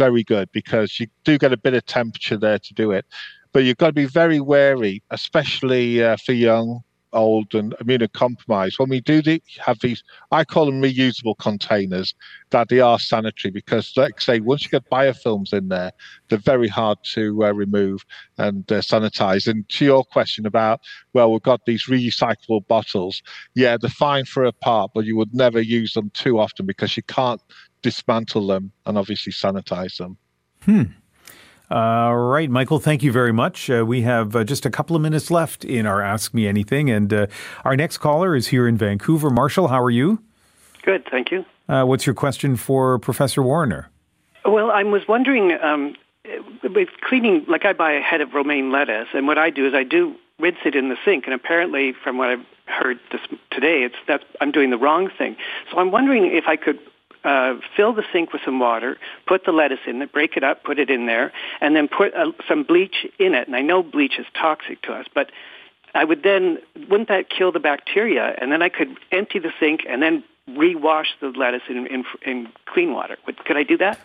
very 0.00 0.24
good 0.24 0.48
because 0.52 0.98
you 0.98 1.06
do 1.24 1.36
get 1.36 1.52
a 1.52 1.62
bit 1.66 1.74
of 1.74 1.84
temperature 1.84 2.38
there 2.38 2.58
to 2.58 2.74
do 2.74 2.90
it. 2.90 3.04
But 3.52 3.64
you've 3.64 3.76
got 3.76 3.88
to 3.88 3.92
be 4.04 4.06
very 4.06 4.40
wary, 4.40 5.02
especially 5.10 6.02
uh, 6.02 6.16
for 6.24 6.32
young 6.32 6.80
old 7.12 7.54
and 7.54 7.74
immunocompromised, 7.82 8.78
when 8.78 8.88
we 8.88 9.00
do 9.00 9.22
the, 9.22 9.42
have 9.58 9.78
these, 9.80 10.02
I 10.30 10.44
call 10.44 10.66
them 10.66 10.82
reusable 10.82 11.36
containers, 11.38 12.14
that 12.50 12.68
they 12.68 12.80
are 12.80 12.98
sanitary 12.98 13.50
because, 13.50 13.92
like 13.96 14.20
say, 14.20 14.40
once 14.40 14.64
you 14.64 14.70
get 14.70 14.88
biofilms 14.90 15.52
in 15.52 15.68
there, 15.68 15.92
they're 16.28 16.38
very 16.38 16.68
hard 16.68 16.98
to 17.14 17.44
uh, 17.44 17.52
remove 17.52 18.04
and 18.38 18.70
uh, 18.70 18.80
sanitize. 18.80 19.46
And 19.46 19.68
to 19.70 19.84
your 19.84 20.04
question 20.04 20.46
about, 20.46 20.80
well, 21.12 21.32
we've 21.32 21.42
got 21.42 21.64
these 21.66 21.86
recyclable 21.86 22.66
bottles, 22.66 23.22
yeah, 23.54 23.76
they're 23.80 23.90
fine 23.90 24.24
for 24.24 24.44
a 24.44 24.52
part, 24.52 24.92
but 24.94 25.04
you 25.04 25.16
would 25.16 25.34
never 25.34 25.60
use 25.60 25.94
them 25.94 26.10
too 26.14 26.38
often 26.38 26.66
because 26.66 26.96
you 26.96 27.02
can't 27.04 27.40
dismantle 27.82 28.46
them 28.46 28.72
and 28.86 28.98
obviously 28.98 29.32
sanitize 29.32 29.98
them. 29.98 30.16
Hmm. 30.62 30.82
All 31.70 32.16
right, 32.16 32.50
Michael, 32.50 32.80
thank 32.80 33.04
you 33.04 33.12
very 33.12 33.32
much. 33.32 33.70
Uh, 33.70 33.84
we 33.86 34.02
have 34.02 34.34
uh, 34.34 34.42
just 34.42 34.66
a 34.66 34.70
couple 34.70 34.96
of 34.96 35.02
minutes 35.02 35.30
left 35.30 35.64
in 35.64 35.86
our 35.86 36.02
Ask 36.02 36.34
Me 36.34 36.48
Anything. 36.48 36.90
And 36.90 37.12
uh, 37.12 37.26
our 37.64 37.76
next 37.76 37.98
caller 37.98 38.34
is 38.34 38.48
here 38.48 38.66
in 38.66 38.76
Vancouver. 38.76 39.30
Marshall, 39.30 39.68
how 39.68 39.80
are 39.80 39.90
you? 39.90 40.20
Good, 40.82 41.06
thank 41.08 41.30
you. 41.30 41.44
Uh, 41.68 41.84
what's 41.84 42.06
your 42.06 42.14
question 42.14 42.56
for 42.56 42.98
Professor 42.98 43.40
Warriner? 43.40 43.88
Well, 44.44 44.72
I 44.72 44.82
was 44.82 45.06
wondering 45.06 45.52
um, 45.62 45.94
with 46.74 46.88
cleaning, 47.02 47.44
like 47.46 47.64
I 47.64 47.72
buy 47.72 47.92
a 47.92 48.00
head 48.00 48.20
of 48.20 48.34
romaine 48.34 48.72
lettuce, 48.72 49.08
and 49.14 49.28
what 49.28 49.38
I 49.38 49.50
do 49.50 49.66
is 49.68 49.74
I 49.74 49.84
do 49.84 50.16
rinse 50.40 50.58
it 50.64 50.74
in 50.74 50.88
the 50.88 50.96
sink. 51.04 51.26
And 51.26 51.34
apparently, 51.34 51.92
from 51.92 52.18
what 52.18 52.30
I've 52.30 52.46
heard 52.66 52.98
this, 53.12 53.20
today, 53.52 53.84
it's 53.84 53.96
that 54.08 54.24
I'm 54.40 54.50
doing 54.50 54.70
the 54.70 54.78
wrong 54.78 55.08
thing. 55.16 55.36
So 55.70 55.78
I'm 55.78 55.92
wondering 55.92 56.26
if 56.26 56.48
I 56.48 56.56
could 56.56 56.80
uh, 57.24 57.54
fill 57.76 57.92
the 57.92 58.04
sink 58.12 58.32
with 58.32 58.42
some 58.44 58.58
water, 58.58 58.98
put 59.26 59.44
the 59.44 59.52
lettuce 59.52 59.80
in 59.86 60.00
it, 60.02 60.12
break 60.12 60.36
it 60.36 60.44
up, 60.44 60.64
put 60.64 60.78
it 60.78 60.90
in 60.90 61.06
there, 61.06 61.32
and 61.60 61.76
then 61.76 61.88
put 61.88 62.14
uh, 62.14 62.32
some 62.48 62.62
bleach 62.62 63.06
in 63.18 63.34
it. 63.34 63.46
And 63.46 63.56
I 63.56 63.62
know 63.62 63.82
bleach 63.82 64.18
is 64.18 64.26
toxic 64.34 64.82
to 64.82 64.92
us, 64.92 65.06
but 65.14 65.30
I 65.94 66.04
would 66.04 66.22
then, 66.22 66.58
wouldn't 66.88 67.08
that 67.08 67.28
kill 67.28 67.52
the 67.52 67.60
bacteria? 67.60 68.34
And 68.40 68.52
then 68.52 68.62
I 68.62 68.68
could 68.68 68.96
empty 69.10 69.38
the 69.38 69.52
sink 69.58 69.80
and 69.88 70.02
then 70.02 70.24
rewash 70.48 71.06
the 71.20 71.28
lettuce 71.28 71.62
in, 71.68 71.86
in, 71.86 72.04
in 72.22 72.48
clean 72.66 72.92
water. 72.92 73.16
Would, 73.26 73.44
could 73.44 73.56
I 73.56 73.64
do 73.64 73.76
that? 73.78 73.98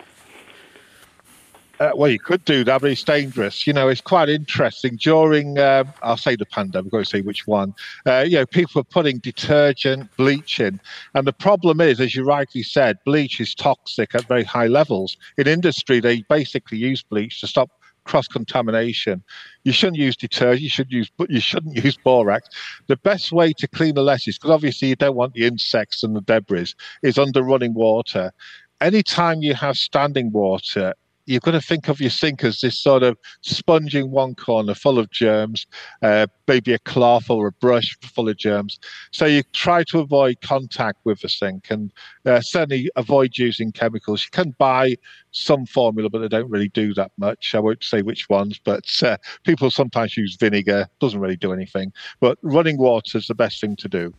Uh, 1.80 1.92
well, 1.94 2.10
you 2.10 2.20
could 2.20 2.44
do 2.46 2.64
that, 2.64 2.82
but 2.82 2.90
it's 2.90 3.04
dangerous. 3.04 3.68
You 3.68 3.74
know, 3.74 3.90
it's 3.90 4.00
quite 4.02 4.30
interesting. 4.30 4.96
During, 4.96 5.60
um, 5.60 5.92
I'll 6.02 6.16
say 6.16 6.36
the 6.36 6.46
pandemic, 6.46 6.92
to 6.92 7.04
say 7.04 7.22
which 7.22 7.48
one. 7.48 7.74
Uh, 8.06 8.24
you 8.26 8.38
know, 8.38 8.46
people 8.46 8.80
are 8.80 8.86
putting 8.86 9.18
detergent, 9.18 10.16
bleach 10.16 10.60
in. 10.62 10.80
And 11.14 11.28
the 11.28 11.34
problem 11.34 11.82
is, 11.82 12.00
as 12.00 12.16
you 12.16 12.24
rightly 12.24 12.64
said, 12.64 12.98
bleach 13.06 13.42
is 13.42 13.54
toxic 13.54 14.16
at 14.16 14.26
very 14.28 14.46
high 14.46 14.68
levels. 14.68 15.18
In 15.38 15.48
industry, 15.48 16.00
they 16.00 16.22
basically 16.30 16.78
use 16.78 17.04
bleach 17.04 17.42
to 17.42 17.48
stop 17.48 17.70
cross 18.06 18.28
contamination. 18.28 19.22
You 19.64 19.74
shouldn't 19.74 19.98
use 19.98 20.16
detergent. 20.16 20.62
You 20.62 20.70
should 20.70 20.92
use, 20.92 21.12
but 21.18 21.30
you 21.30 21.42
shouldn't 21.42 21.76
use 21.84 21.98
borax. 21.98 22.48
The 22.88 22.98
best 22.98 23.34
way 23.34 23.52
to 23.54 23.68
clean 23.68 23.96
the 23.96 24.04
lettuce, 24.04 24.38
because 24.38 24.52
obviously 24.52 24.90
you 24.90 24.96
don't 24.96 25.16
want 25.16 25.34
the 25.34 25.46
insects 25.46 26.04
and 26.04 26.16
the 26.16 26.22
debris, 26.22 26.74
is 27.04 27.18
under 27.18 27.42
running 27.44 27.74
water. 27.74 28.32
Anytime 28.80 29.42
you 29.42 29.56
have 29.56 29.78
standing 29.78 30.32
water, 30.32 30.94
you've 31.26 31.42
got 31.42 31.52
to 31.52 31.62
think 31.62 31.88
of 31.88 32.00
your 32.00 32.10
sink 32.10 32.44
as 32.44 32.62
this 32.62 32.80
sort 32.80 33.04
of 33.04 33.18
sponge 33.42 33.96
in 33.96 34.12
one 34.12 34.36
corner 34.36 34.74
full 34.74 35.00
of 35.00 35.10
germs, 35.10 35.66
uh, 36.02 36.28
maybe 36.48 36.74
a 36.74 36.80
cloth 36.80 37.30
or 37.30 37.48
a 37.48 37.52
brush 37.54 37.98
full 38.02 38.30
of 38.30 38.38
germs. 38.38 38.80
So 39.12 39.26
you 39.26 39.44
try 39.54 39.84
to 39.86 40.00
avoid 40.00 40.42
contact 40.42 41.00
with 41.04 41.22
the 41.22 41.30
sink 41.30 41.70
and 41.70 41.92
uh, 42.26 42.42
certainly 42.42 42.90
avoid 42.96 43.38
using 43.38 43.72
chemicals. 43.72 44.24
You 44.24 44.32
can 44.32 44.56
buy 44.58 44.96
some 45.32 45.66
formula, 45.66 46.10
but 46.10 46.20
they 46.20 46.28
don't 46.28 46.50
really 46.50 46.70
do 46.70 46.94
that 46.94 47.12
much. 47.18 47.54
I 47.56 47.60
won't 47.60 47.84
say 47.84 48.02
which 48.02 48.30
ones, 48.30 48.60
but 48.64 48.86
uh, 49.04 49.18
people 49.44 49.72
sometimes 49.72 50.16
use 50.16 50.36
vinegar. 50.36 50.88
Doesn't 51.00 51.20
really 51.20 51.36
do 51.36 51.52
anything. 51.52 51.92
But 52.20 52.38
running 52.42 52.78
water 52.78 53.18
is 53.18 53.28
the 53.28 53.36
best 53.36 53.60
thing 53.60 53.76
to 53.78 53.90
do. 53.90 54.14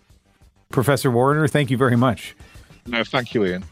Professor 0.71 1.11
Warriner, 1.11 1.47
thank 1.49 1.71
you 1.71 1.77
very 1.77 1.97
much. 1.97 2.35
No, 2.87 3.05
thank 3.05 3.35
you, 3.35 3.45
Ian. 3.45 3.64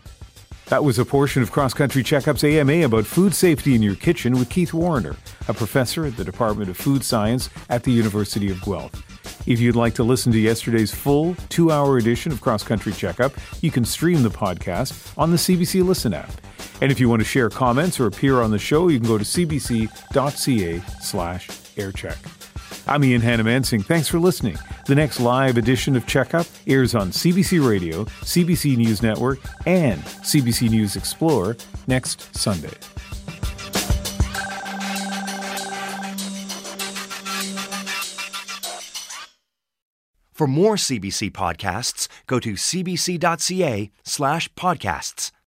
That 0.68 0.82
was 0.82 0.98
a 0.98 1.04
portion 1.04 1.42
of 1.42 1.52
Cross 1.52 1.74
Country 1.74 2.02
Checkup's 2.02 2.42
AMA 2.42 2.84
about 2.84 3.04
food 3.06 3.34
safety 3.34 3.74
in 3.74 3.82
your 3.82 3.96
kitchen 3.96 4.38
with 4.38 4.48
Keith 4.48 4.72
Warriner, 4.72 5.14
a 5.46 5.54
professor 5.54 6.06
at 6.06 6.16
the 6.16 6.24
Department 6.24 6.70
of 6.70 6.76
Food 6.76 7.04
Science 7.04 7.50
at 7.68 7.82
the 7.82 7.92
University 7.92 8.50
of 8.50 8.62
Guelph. 8.62 9.02
If 9.46 9.60
you'd 9.60 9.76
like 9.76 9.94
to 9.96 10.02
listen 10.02 10.32
to 10.32 10.38
yesterday's 10.38 10.94
full 10.94 11.34
two 11.50 11.70
hour 11.70 11.98
edition 11.98 12.32
of 12.32 12.40
Cross 12.40 12.64
Country 12.64 12.92
Checkup, 12.92 13.32
you 13.60 13.70
can 13.70 13.84
stream 13.84 14.22
the 14.22 14.30
podcast 14.30 15.12
on 15.18 15.30
the 15.30 15.36
CBC 15.36 15.84
Listen 15.84 16.14
app. 16.14 16.30
And 16.80 16.90
if 16.90 16.98
you 16.98 17.10
want 17.10 17.20
to 17.20 17.26
share 17.26 17.50
comments 17.50 18.00
or 18.00 18.06
appear 18.06 18.40
on 18.40 18.50
the 18.50 18.58
show, 18.58 18.88
you 18.88 18.98
can 18.98 19.06
go 19.06 19.18
to 19.18 19.24
cbc.ca 19.24 20.80
slash 21.00 21.48
aircheck. 21.76 22.16
I'm 22.88 23.04
Ian 23.04 23.20
Hanomansing. 23.20 23.84
Thanks 23.84 24.08
for 24.08 24.18
listening. 24.18 24.58
The 24.86 24.94
next 24.94 25.18
live 25.18 25.56
edition 25.56 25.96
of 25.96 26.06
Checkup 26.06 26.46
airs 26.66 26.94
on 26.94 27.08
CBC 27.10 27.66
Radio, 27.66 28.04
CBC 28.04 28.76
News 28.76 29.02
Network, 29.02 29.38
and 29.64 30.02
CBC 30.02 30.68
News 30.68 30.94
Explorer 30.94 31.56
next 31.86 32.36
Sunday. 32.36 32.74
For 40.34 40.46
more 40.46 40.74
CBC 40.74 41.30
podcasts, 41.30 42.06
go 42.26 42.38
to 42.40 42.52
cbc.ca 42.52 43.90
slash 44.02 44.52
podcasts. 44.52 45.30